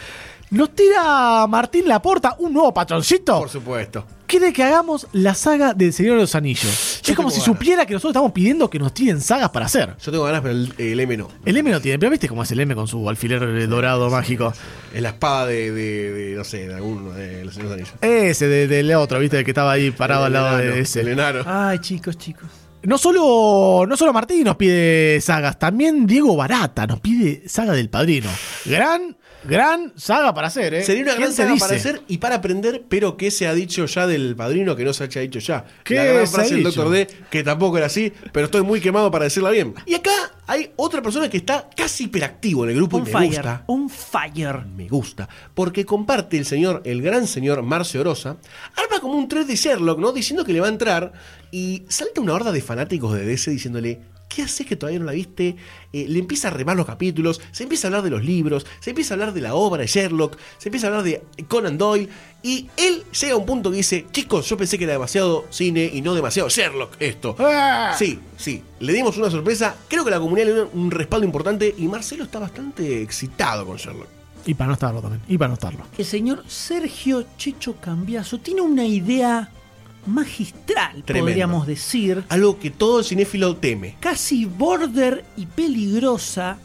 [0.55, 3.39] nos tira Martín Laporta un nuevo patroncito.
[3.39, 4.07] Por supuesto.
[4.27, 7.01] Quiere que hagamos la saga del Señor de los Anillos.
[7.05, 7.45] Yo es como si ganas.
[7.45, 9.95] supiera que nosotros estamos pidiendo que nos tiren sagas para hacer.
[10.03, 11.29] Yo tengo ganas, pero el, el M no.
[11.45, 14.53] El M no tiene, pero viste cómo es el M con su alfiler dorado mágico.
[14.95, 17.95] Es la espada de, de- de, no sé, de alguno de los Señores Anillos.
[18.01, 21.03] Ese de- del otro, viste, el que estaba ahí parado al lado de ese.
[21.03, 21.43] El enano.
[21.47, 22.49] Ay, chicos, chicos.
[22.83, 27.89] No solo, no solo Martín nos pide sagas, también Diego Barata nos pide saga del
[27.89, 28.29] padrino.
[28.67, 29.17] Gran,
[29.49, 30.82] gran saga para hacer, ¿eh?
[30.84, 31.64] Sería una ¿Quién gran saga dice?
[31.66, 34.92] para hacer y para aprender, pero ¿qué se ha dicho ya del padrino que no
[34.92, 35.64] se haya dicho ya?
[35.84, 36.82] ¿Qué la gran se ha frase del dicho?
[36.82, 36.92] Dr.
[36.92, 39.74] D, que tampoco era así, pero estoy muy quemado para decirla bien.
[39.86, 40.11] Y acá
[40.47, 43.64] hay otra persona que está casi hiperactivo en el grupo On y me fire, gusta.
[43.66, 44.64] on fire.
[44.76, 48.36] Me gusta, porque comparte el señor, el gran señor Marcio Orosa,
[48.76, 50.12] arma como un thread de Sherlock, ¿no?
[50.12, 51.12] Diciendo que le va a entrar
[51.51, 54.01] y salta una horda de fanáticos de DC diciéndole,
[54.35, 55.55] ¿Qué haces que todavía no la viste?
[55.93, 58.91] Eh, le empieza a remar los capítulos, se empieza a hablar de los libros, se
[58.91, 62.09] empieza a hablar de la obra de Sherlock, se empieza a hablar de Conan Doyle,
[62.43, 65.89] y él llega a un punto que dice, chicos, yo pensé que era demasiado cine
[65.93, 67.37] y no demasiado Sherlock esto.
[67.97, 71.72] Sí, sí, le dimos una sorpresa, creo que la comunidad le dio un respaldo importante
[71.78, 74.09] y Marcelo está bastante excitado con Sherlock.
[74.47, 75.22] Y para no estarlo también.
[75.28, 75.85] Y para no estarlo.
[75.97, 79.51] El señor Sergio Checho Cambiaso tiene una idea
[80.07, 81.27] magistral, Tremendo.
[81.27, 83.97] podríamos decir, Algo que todo el cinéfilo teme.
[84.01, 86.59] casi border y peligrosa,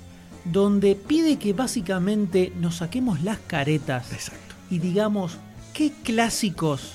[0.46, 4.56] donde pide que básicamente nos saquemos las caretas Exacto.
[4.70, 5.38] y digamos
[5.74, 6.94] qué clásicos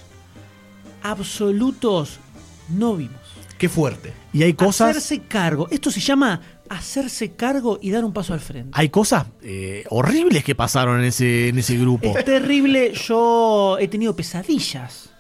[1.02, 2.18] absolutos
[2.68, 3.20] no vimos.
[3.58, 4.12] Qué fuerte.
[4.32, 4.90] Y hay cosas.
[4.90, 5.68] Hacerse cargo.
[5.70, 8.70] Esto se llama hacerse cargo y dar un paso al frente.
[8.72, 12.16] Hay cosas eh, horribles que pasaron en ese, en ese grupo.
[12.18, 12.92] Es terrible.
[12.94, 15.10] Yo he tenido pesadillas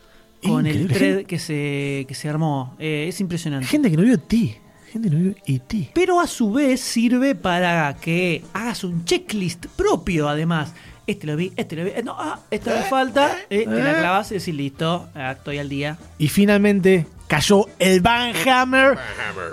[0.46, 2.74] con el thread que se, que se armó.
[2.78, 3.66] Eh, es impresionante.
[3.66, 4.56] Gente que no vio ti.
[4.92, 5.90] Gente que no vio E.T.
[5.92, 10.72] Pero a su vez sirve para que hagas un checklist propio, además.
[11.06, 11.90] Este lo vi, este lo vi.
[11.90, 13.36] eh, No, ah, esto me falta.
[13.50, 15.98] eh, te la clavas y decís, listo, ah, estoy al día.
[16.18, 18.96] Y finalmente cayó el Van Hammer.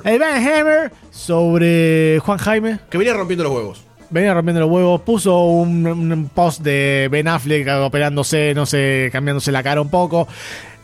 [0.06, 2.80] El Van Hammer sobre Juan Jaime.
[2.90, 3.82] Que venía rompiendo los huevos.
[4.10, 9.52] Venía rompiendo los huevos, puso un, un post de Ben Affleck operándose, no sé, cambiándose
[9.54, 10.28] la cara un poco.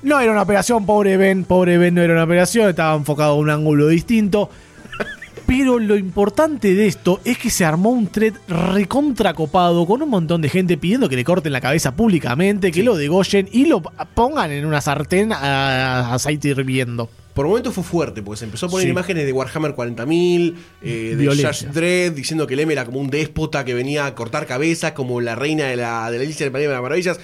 [0.08, 3.36] No era una operación, pobre Ben, pobre Ben no era una operación, estaba enfocado a
[3.36, 4.50] un ángulo distinto.
[5.46, 10.42] Pero lo importante de esto es que se armó un thread recontracopado con un montón
[10.42, 14.52] de gente pidiendo que le corten la cabeza públicamente, que lo degollen y lo pongan
[14.52, 17.10] en una sartén a, aceite hirviendo.
[17.34, 18.92] Por momentos fue fuerte, porque se empezó a poner Sí.
[18.92, 21.28] imágenes de Warhammer 40.000, eh, de.
[21.28, 25.20] Judge Dredd, diciendo que Lem era como un déspota que venía a cortar cabezas, como
[25.20, 27.20] la reina de la, de la País de las Maravillas.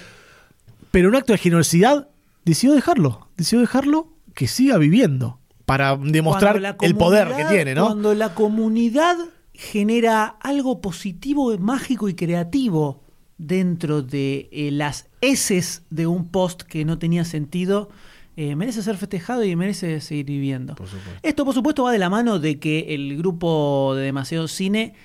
[0.92, 2.10] pero un acto de generosidad
[2.46, 7.86] decidió dejarlo, decidió dejarlo que siga viviendo para demostrar el poder que tiene, ¿no?
[7.86, 9.18] Cuando la comunidad
[9.54, 13.04] genera algo positivo, mágico y creativo
[13.38, 17.90] dentro de eh, las heces de un post que no tenía sentido,
[18.36, 20.76] eh, merece ser festejado y merece seguir viviendo.
[21.22, 24.96] Esto, por supuesto, va de la mano de que el grupo de Demasiado Cine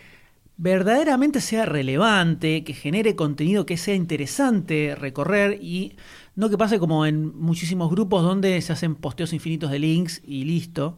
[0.57, 5.97] verdaderamente sea relevante, que genere contenido que sea interesante recorrer y
[6.39, 10.45] no que pase como en muchísimos grupos donde se hacen posteos infinitos de links y
[10.45, 10.97] listo.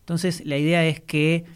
[0.00, 1.46] Entonces la idea es que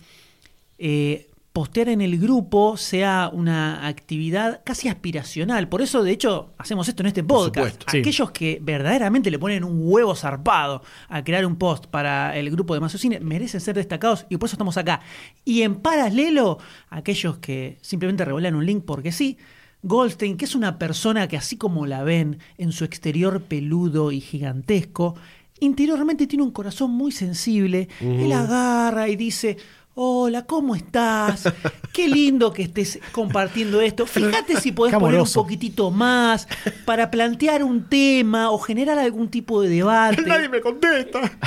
[0.79, 5.69] eh, postear en el grupo sea una actividad casi aspiracional.
[5.69, 7.57] Por eso, de hecho, hacemos esto en este podcast.
[7.57, 7.99] supuesto, sí.
[7.99, 12.73] Aquellos que verdaderamente le ponen un huevo zarpado a crear un post para el grupo
[12.73, 15.03] de Mazo Cine merecen ser destacados y por eso estamos acá.
[15.45, 16.57] Y en paralelo,
[16.89, 19.37] aquellos que simplemente revelan un link porque sí,
[19.83, 24.21] Goldstein, que es una persona que así como la ven en su exterior peludo y
[24.21, 25.15] gigantesco,
[25.61, 27.89] interiormente tiene un corazón muy sensible.
[28.01, 29.57] Él agarra y dice,
[29.95, 31.51] hola, ¿cómo estás?
[31.93, 34.07] Qué lindo que estés compartiendo esto.
[34.07, 36.47] Fíjate si podés poner un poquitito más
[36.85, 40.23] para plantear un tema o generar algún tipo de debate.
[40.51, 41.39] me contesta.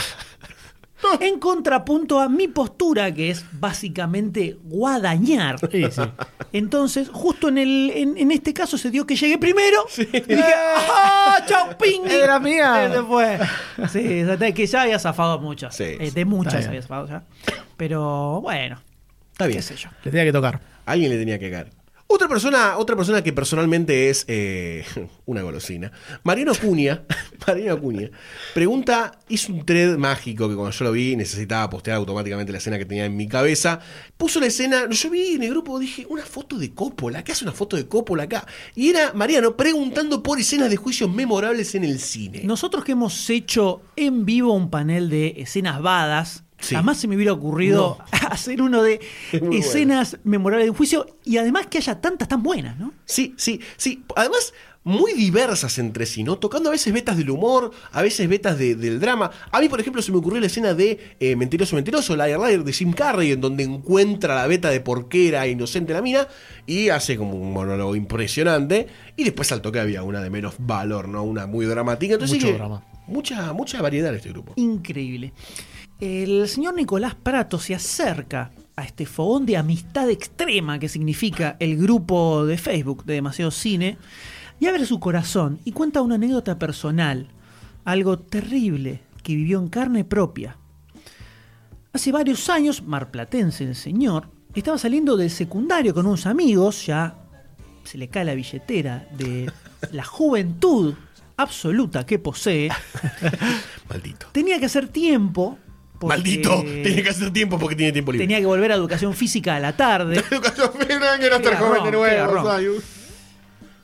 [1.21, 5.57] En contrapunto a mi postura, que es básicamente guadañar.
[5.71, 6.01] Sí, sí.
[6.51, 9.85] Entonces, justo en, el, en, en este caso se dio que llegué primero.
[9.97, 10.43] Y dije,
[10.77, 11.37] ¡ah!
[11.47, 12.11] ¡Chau, pingui!
[12.11, 12.91] Era mía.
[13.91, 14.23] Sí,
[14.53, 15.75] que ya había zafado muchas.
[15.75, 17.23] Sí, Eh, de muchas había zafado ya.
[17.77, 18.77] Pero bueno,
[19.31, 19.59] Está bien.
[19.59, 19.89] qué sé yo.
[20.03, 20.59] Le tenía que tocar.
[20.85, 21.69] Alguien le tenía que caer.
[22.12, 24.84] Otra persona, otra persona que personalmente es eh,
[25.28, 25.91] una golosina.
[26.24, 27.03] Mariano Acuña,
[27.47, 28.10] Mariano Acuña,
[28.55, 32.80] pregunta, hizo un thread mágico que cuando yo lo vi necesitaba postear automáticamente la escena
[32.80, 33.80] que tenía en mi cabeza.
[34.18, 37.45] Puso la escena, yo vi en el grupo, dije, una foto de Coppola, ¿qué hace
[37.45, 38.47] una foto de Coppola acá?
[38.74, 42.41] Y era Mariano preguntando por escenas de juicios memorables en el cine.
[42.43, 46.76] Nosotros que hemos hecho en vivo un panel de escenas badas, Sí.
[46.76, 47.97] jamás se me hubiera ocurrido
[48.30, 48.99] hacer uno de
[49.51, 52.91] escenas memorables de un juicio y además que haya tantas tan buenas, ¿no?
[53.05, 54.03] Sí, sí, sí.
[54.16, 54.53] Además,
[54.84, 56.38] muy diversas entre sí, ¿no?
[56.38, 59.30] Tocando a veces vetas del humor, a veces vetas de- del drama.
[59.51, 62.64] A mí, por ejemplo, se me ocurrió la escena de eh, Mentiroso, Mentiroso, Liar, Liar
[62.64, 66.28] de Jim Carrey, en donde encuentra la beta de por qué era inocente la mina
[66.66, 68.88] y hace como un monólogo impresionante.
[69.18, 71.24] Y después al toque había una de menos valor, ¿no?
[71.24, 72.14] Una muy dramática.
[72.14, 72.84] Entonces, Mucho que drama.
[73.07, 74.53] Mucha, mucha variedad en este grupo.
[74.55, 75.34] Increíble.
[75.99, 81.75] El señor Nicolás Prato se acerca a este fogón de amistad extrema que significa el
[81.75, 83.97] grupo de Facebook de Demasiado Cine
[84.61, 87.27] y abre su corazón y cuenta una anécdota personal,
[87.83, 90.55] algo terrible que vivió en carne propia.
[91.91, 97.15] Hace varios años, marplatense el señor, estaba saliendo del secundario con unos amigos, ya
[97.83, 99.51] se le cae la billetera de
[99.91, 100.93] la juventud
[101.35, 102.69] absoluta que posee.
[103.89, 104.27] Maldito.
[104.31, 105.57] Tenía que hacer tiempo
[105.99, 108.25] porque Maldito, tiene que hacer tiempo porque tiene tiempo libre.
[108.25, 110.23] Tenía que volver a educación física a la tarde.
[110.31, 112.81] Educación física, quiero estar joven de nuevo.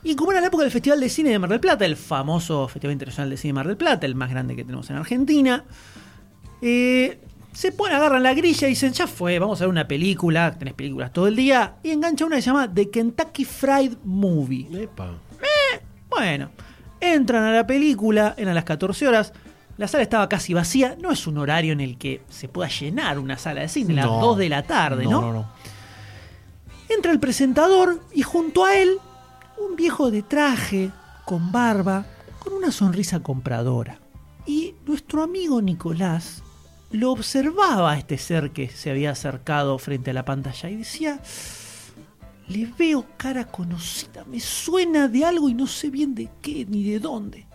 [0.02, 2.68] Y como era la época del Festival de Cine de Mar del Plata, el famoso
[2.68, 5.64] Festival Internacional de Cine de Mar del Plata, el más grande que tenemos en Argentina,
[6.62, 7.18] eh,
[7.52, 10.74] se pone, agarran la grilla y dicen, ya fue, vamos a ver una película, tenés
[10.74, 14.84] películas todo el día, y engancha una que se llama The Kentucky Fried Movie.
[14.84, 15.18] Epa.
[16.08, 16.50] Bueno,
[17.00, 19.32] entran a la película, eran las 14 horas,
[19.76, 23.18] la sala estaba casi vacía, no es un horario en el que se pueda llenar
[23.18, 24.20] una sala de cine, las No.
[24.20, 25.20] 2 de la tarde, ¿no?
[25.20, 25.46] No, no, no.
[26.88, 28.98] Entra el presentador y junto a él
[29.58, 30.90] un viejo de traje,
[31.24, 32.06] con barba,
[32.38, 33.98] con una sonrisa compradora.
[34.46, 36.42] Y nuestro amigo Nicolás
[36.92, 41.20] lo observaba a este ser que se había acercado frente a la pantalla y decía,
[42.48, 46.84] le veo cara conocida, me suena de algo y no sé bien de qué ni
[46.84, 47.45] de dónde.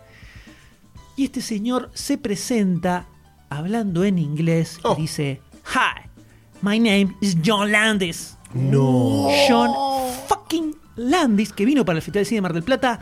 [1.16, 3.06] Y este señor se presenta
[3.50, 4.94] hablando en inglés Oh.
[4.96, 5.40] y dice,
[5.74, 6.08] Hi,
[6.62, 8.36] my name is John Landis.
[8.54, 9.28] No.
[9.48, 9.70] John
[10.28, 13.00] fucking Landis, que vino para el Festival de Cine de Mar del Plata.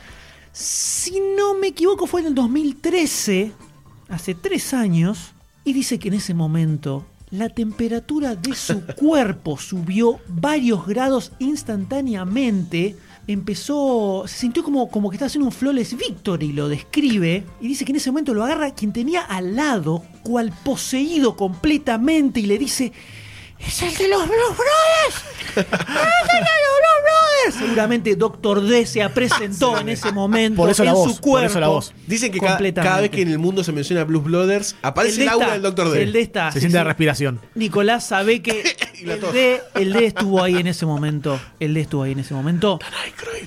[0.52, 3.52] Si no me equivoco, fue en el 2013,
[4.08, 5.32] hace tres años,
[5.64, 12.96] y dice que en ese momento la temperatura de su cuerpo subió varios grados instantáneamente.
[13.30, 17.84] Empezó, se sintió como, como que estaba haciendo un flawless victory, lo describe, y dice
[17.84, 22.58] que en ese momento lo agarra quien tenía al lado, cual poseído completamente, y le
[22.58, 22.92] dice,
[23.66, 25.24] ¡Es el de los Blues Brothers!
[25.50, 27.54] ¡Es el de los Blues Brothers!
[27.58, 31.30] Seguramente Doctor D se presentó en ese momento Por eso en la voz, su por
[31.30, 31.50] cuerpo.
[31.50, 31.92] eso la voz.
[32.06, 35.28] Dicen que cada, vez que en el mundo se menciona Blues Brothers, aparece el, de
[35.30, 36.02] aura esta- del Doctor D.
[36.02, 37.40] El de esta, Se sí, siente la respiración.
[37.54, 38.60] Nicolás sabe que
[39.02, 39.20] el.
[39.32, 41.40] D, el D estuvo ahí en ese momento.
[41.58, 42.78] El D estuvo ahí en ese momento.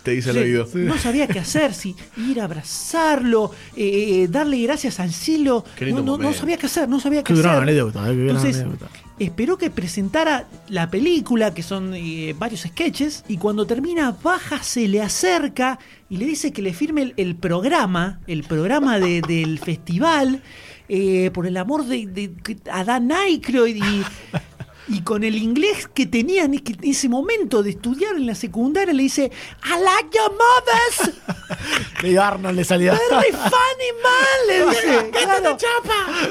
[0.03, 0.67] Te dice Sí, oído.
[0.73, 5.63] No sabía qué hacer, si ir a abrazarlo, eh, eh, darle gracias al cielo.
[5.79, 6.39] No, no- no momento.
[6.39, 7.63] sabía qué hacer, no sabía qué Qué gran hacer.
[7.63, 8.87] anécdota, eh, qué gran Entonces, anécdota.
[9.19, 14.87] Esperó que presentara la película, que son eh, varios sketches, y cuando termina, baja, se
[14.87, 19.59] le acerca y le dice que le firme el, el programa, el programa de- del
[19.59, 20.41] festival,
[20.89, 22.31] eh, por el amor de, de-
[22.71, 24.03] a Dan Aykroyd y.
[24.85, 28.35] Y con el inglés que tenía en ese- en ese momento de estudiar en la
[28.35, 29.31] secundaria, le dice:
[29.63, 31.17] I like your mothers,
[32.03, 32.91] De Arnold le salía.
[32.91, 35.11] very funny man, le dice.
[35.23, 35.57] Claro.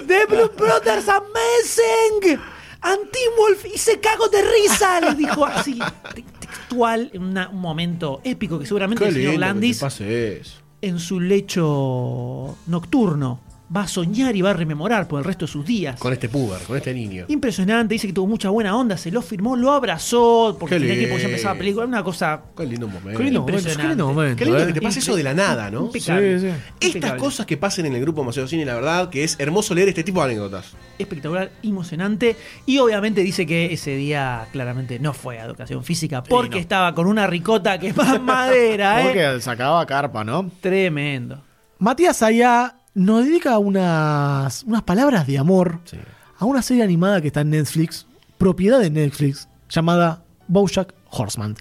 [0.06, 2.38] The Blue Brothers amazing.
[2.82, 5.78] Anti-Wolf y se cago de risa, le dijo así,
[6.14, 9.52] te- textual, en una- un momento épico que seguramente Qué el señor lindo que te
[9.54, 10.58] Landis pase eso.
[10.80, 13.40] en su lecho nocturno
[13.74, 15.98] va a soñar y va a rememorar por el resto de sus días.
[15.98, 17.24] Con este puber, con este niño.
[17.28, 21.06] Impresionante, dice que tuvo mucha buena onda, se lo firmó, lo abrazó, porque tenía que
[21.08, 23.18] porque ya empezaba la película, una cosa Qué lindo momento.
[23.18, 24.36] Qué lindo momento, qué lindo momento.
[24.36, 24.66] Qué lindo eh.
[24.66, 25.86] que te pase eso de la nada, ¿no?
[25.86, 26.38] Impecable.
[26.38, 26.52] Sí, sí.
[26.80, 27.20] Estas Impecable.
[27.20, 30.04] cosas que pasen en el grupo Maceo Cine, la verdad que es hermoso leer este
[30.04, 30.74] tipo de anécdotas.
[30.98, 32.36] espectacular, emocionante.
[32.66, 36.60] Y obviamente dice que ese día claramente no fue a educación física porque no.
[36.60, 39.04] estaba con una ricota que es más madera, ¿eh?
[39.06, 40.50] Porque sacaba carpa, ¿no?
[40.60, 41.42] Tremendo.
[41.78, 45.97] Matías allá nos dedica unas, unas palabras de amor Sí.
[46.38, 48.07] a una serie animada que está en Netflix,
[48.38, 51.57] propiedad de Netflix, llamada Bojack Horseman.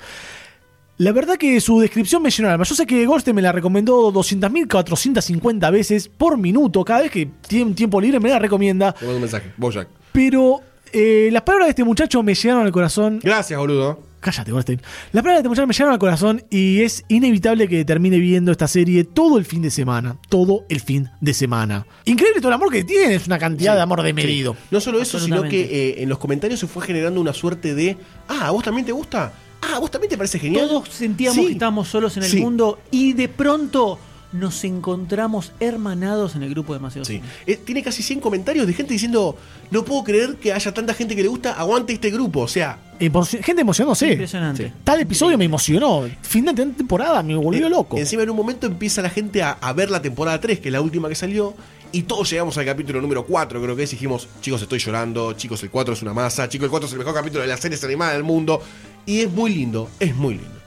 [0.98, 2.64] La verdad que su descripción me llenó el alma.
[2.66, 6.84] Yo sé que Goldstein me la recomendó 200.450 veces por minuto.
[6.86, 8.92] Cada vez que tiene un tiempo libre me la recomienda.
[8.94, 9.52] Te mando un mensaje.
[9.58, 9.88] Bojack.
[10.12, 10.62] Pero
[10.94, 13.20] eh, las palabras de este muchacho me llegaron al corazón.
[13.24, 14.00] Gracias, boludo.
[14.22, 14.80] Cállate, Goldstein.
[15.14, 18.68] Las palabras de muchacho me llegaron al corazón y es inevitable que termine viendo esta
[18.68, 20.16] serie todo el fin de semana.
[20.30, 21.86] Todo el fin de semana.
[22.06, 23.16] Increíble todo el amor que tiene.
[23.16, 24.56] Es una cantidad de amor desmedido.
[24.70, 27.98] No solo eso, sino que eh, en los comentarios se fue generando una suerte de.
[28.28, 29.34] Ah, ¿a vos también te gusta?
[29.64, 30.68] Ah, ¿a vos también te parece genial?
[30.68, 31.48] Todos sentíamos Sí.
[31.48, 32.40] que estábamos solos en el Sí.
[32.42, 33.98] mundo y de pronto
[34.34, 37.16] nos encontramos hermanados en el grupo de Demasiado Sí.
[37.16, 37.28] Cine.
[37.46, 39.36] Eh, tiene casi 100 comentarios de gente diciendo:
[39.72, 42.42] No puedo creer que haya tanta gente que le gusta, aguante este grupo.
[42.42, 44.12] O sea, Emo- gente emocionándose.
[44.12, 44.72] Impresionante.
[44.84, 46.08] Tal episodio me emocionó.
[46.22, 47.98] Fin de temporada me volvió eh, loco.
[47.98, 50.74] Encima, en un momento empieza la gente a, a ver la temporada 3, que es
[50.74, 51.54] la última que salió.
[51.94, 53.92] Y todos llegamos al capítulo número 4, creo que es.
[53.92, 55.34] y Dijimos: Chicos, estoy llorando.
[55.34, 56.48] Chicos, el 4 es una masa.
[56.48, 58.62] Chicos, el 4 es el mejor capítulo de las series animadas del mundo.
[59.06, 60.61] Y es muy lindo, es muy lindo.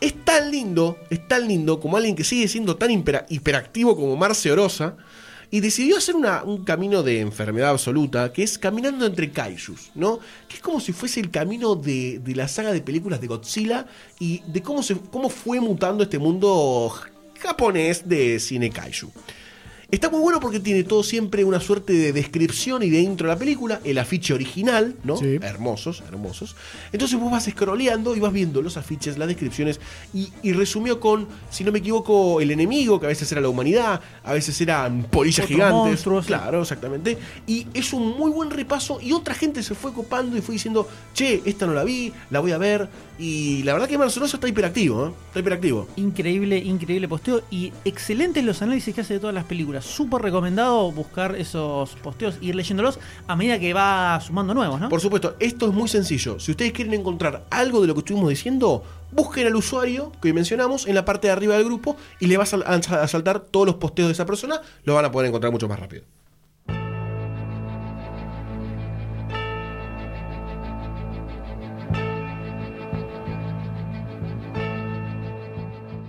[0.00, 4.16] Es tan lindo, es tan lindo como alguien que sigue siendo tan hiper- hiperactivo como
[4.16, 4.96] Marce Orosa
[5.50, 10.18] y decidió hacer un camino de enfermedad absoluta que es caminando entre kaijus, ¿no?
[10.48, 13.86] Que es como si fuese el camino de, de la saga de películas de Godzilla
[14.18, 16.92] y de cómo, se, cómo fue mutando este mundo
[17.40, 19.10] japonés de cine kaiju.
[19.88, 23.34] Está muy bueno porque tiene todo siempre una suerte de descripción y de intro de
[23.34, 25.16] la película, el afiche original, ¿no?
[25.16, 25.38] Sí.
[25.40, 26.56] Hermosos, hermosos.
[26.92, 29.78] Entonces vos vas scrolleando y vas viendo los afiches, las descripciones
[30.12, 33.48] y, y resumió con, si no me equivoco, el enemigo, que a veces era la
[33.48, 35.90] humanidad, a veces eran polillas gigantes.
[35.90, 36.26] monstruos.
[36.26, 37.16] Claro, exactamente.
[37.46, 40.88] Y es un muy buen repaso y otra gente se fue copando y fue diciendo,
[41.14, 42.88] che, esta no la vi, la voy a ver.
[43.18, 45.12] Y la verdad que Marceloso está hiperactivo, ¿eh?
[45.28, 45.88] Está hiperactivo.
[45.96, 49.86] Increíble, increíble posteo y excelentes los análisis que hace de todas las películas.
[49.86, 54.90] Súper recomendado buscar esos posteos, ir leyéndolos a medida que va sumando nuevos, ¿no?
[54.90, 56.38] Por supuesto, esto es muy sencillo.
[56.38, 60.34] Si ustedes quieren encontrar algo de lo que estuvimos diciendo, busquen al usuario que hoy
[60.34, 63.40] mencionamos en la parte de arriba del grupo y le va a sal- a saltar
[63.40, 64.60] todos los posteos de esa persona.
[64.84, 66.04] Lo van a poder encontrar mucho más rápido.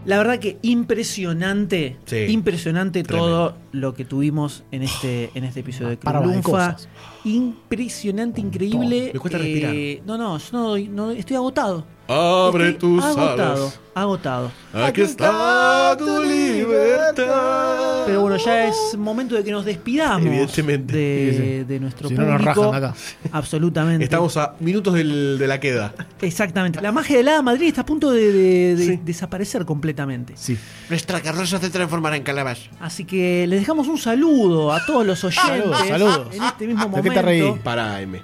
[0.08, 2.16] La verdad que impresionante, Sí.
[2.30, 3.28] impresionante Tremendo.
[3.52, 5.98] todo lo que tuvimos en este, en este episodio de
[6.42, 6.90] cosas.
[7.26, 9.12] Impresionante, increíble.
[9.14, 9.76] Me cuesta respirar.
[10.06, 11.86] No, no, yo no, no- estoy agotado.
[12.08, 13.80] Abre Estoy tus agotado, alas.
[13.94, 14.52] agotado.
[14.74, 18.04] Aquí está tu libertad.
[18.06, 20.96] Pero bueno, ya es momento de que nos despidamos Evidentemente.
[20.96, 21.64] de, Sí, sí.
[21.66, 22.72] de nuestro Si no, nos público.
[22.72, 22.96] rajan acá.
[23.34, 24.06] Absolutamente.
[24.06, 25.94] Estamos a minutos del- de la queda.
[26.22, 26.80] Exactamente.
[26.82, 29.00] La magia de la Madrid está a punto de, de- de Sí.
[29.04, 30.34] desaparecer completamente.
[30.38, 30.58] Sí.
[30.90, 32.70] Nuestra carroza se transformará en calabaza.
[32.80, 36.28] Así que les dejamos un saludo a todos los oyentes Saludos, saludos.
[36.36, 37.10] en este mismo ¿De momento.
[37.10, 37.52] qué te reí?
[37.64, 38.22] Para M.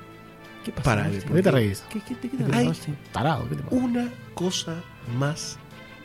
[0.64, 0.84] ¿Qué pasa?
[0.84, 1.04] Para?
[1.10, 1.84] ¿Por qué te reís?
[1.90, 2.68] ¿Qué, qué, qué te Ay.
[2.68, 2.92] pasa?
[3.12, 3.76] Tarado, ¿qué te pasa?
[3.76, 4.76] Una cosa
[5.18, 5.58] más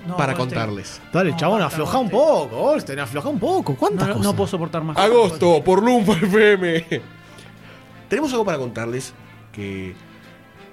[0.07, 0.61] No, para Goldstein.
[0.61, 1.01] contarles.
[1.13, 2.49] Dale, No, chabón, basta, afloja un Goldstein.
[2.51, 3.73] poco, Goldstein, afloja un poco.
[3.73, 4.27] No, ¿Cuántas no, cosas?
[4.27, 4.97] no puedo soportar más.
[4.97, 6.85] Agosto por Lumpa FM.
[8.09, 9.13] Tenemos algo para contarles
[9.53, 9.95] que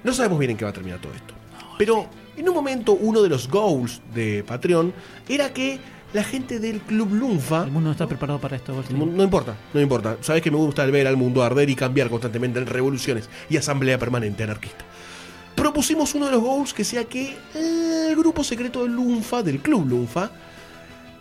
[0.02, 1.34] no sabemos bien en qué va a terminar todo esto.
[1.78, 2.06] Pero
[2.36, 4.92] en un momento uno de los goals de Patreon
[5.28, 5.78] era que
[6.16, 9.14] la gente del Club Lunfa El mundo no está preparado para esto, Goldstein.
[9.14, 10.16] no importa, no importa.
[10.22, 13.98] Sabes que me gusta ver al mundo arder y cambiar constantemente en revoluciones y asamblea
[13.98, 14.82] permanente anarquista.
[15.54, 19.86] Propusimos uno de los goals que sea que el grupo secreto del Lunfa, del Club
[19.86, 20.30] Lunfa,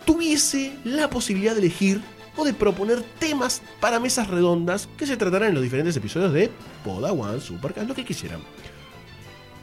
[0.05, 1.99] tuviese la posibilidad de elegir
[2.37, 6.49] o de proponer temas para mesas redondas que se tratarán en los diferentes episodios de
[6.85, 8.39] Poda One, Supercast, lo que quisieran.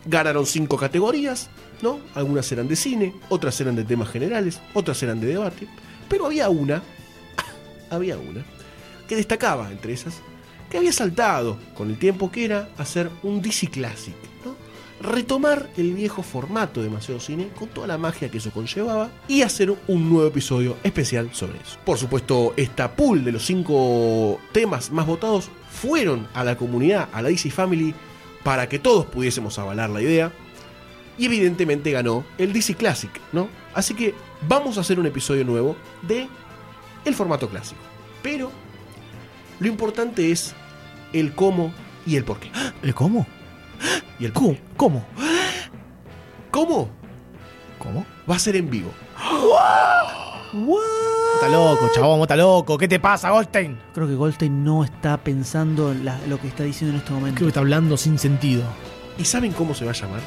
[0.04, 1.48] Ganaron cinco categorías,
[1.80, 2.00] ¿no?
[2.14, 5.68] Algunas eran de cine, otras eran de temas generales, otras eran de debate.
[6.08, 6.82] Pero había una,
[7.90, 8.44] había una,
[9.06, 10.20] que destacaba entre esas,
[10.70, 14.56] que había saltado con el tiempo, que era hacer un DC Classic, ¿no?
[15.06, 19.42] Retomar el viejo formato de Demasiado Cine con toda la magia que eso conllevaba y
[19.42, 21.78] hacer un nuevo episodio especial sobre eso.
[21.84, 27.20] Por supuesto, esta pool de los cinco temas más votados fueron a la comunidad, a
[27.20, 27.94] la DC Family,
[28.44, 30.32] para que todos pudiésemos avalar la idea.
[31.18, 33.48] Y evidentemente ganó el DC Classic, ¿no?
[33.74, 34.14] Así que
[34.48, 36.28] vamos a hacer un episodio nuevo de
[37.04, 37.80] el formato clásico.
[38.22, 38.50] Pero
[39.60, 40.54] lo importante es
[41.12, 41.72] el cómo
[42.06, 42.50] y el por qué.
[42.82, 43.26] ¿El cómo?
[44.18, 44.56] Y el ¿Cómo?
[44.76, 45.04] ¿Cómo?
[46.50, 46.88] ¿Cómo?
[47.78, 48.06] ¿Cómo?
[48.30, 48.92] Va a ser en vivo.
[51.42, 52.78] Está loco, chabón, está loco.
[52.78, 53.76] ¿Qué te pasa, Goldstein?
[53.92, 57.34] Creo que Goldstein no está pensando en la- lo que está diciendo en este momento.
[57.34, 58.62] Creo que está hablando sin sentido.
[59.18, 60.20] ¿Y saben cómo se va a llamar?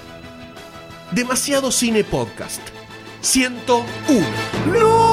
[1.12, 2.60] Demasiado Cine Podcast.
[3.22, 3.86] 101.
[4.68, 5.05] Lunfa.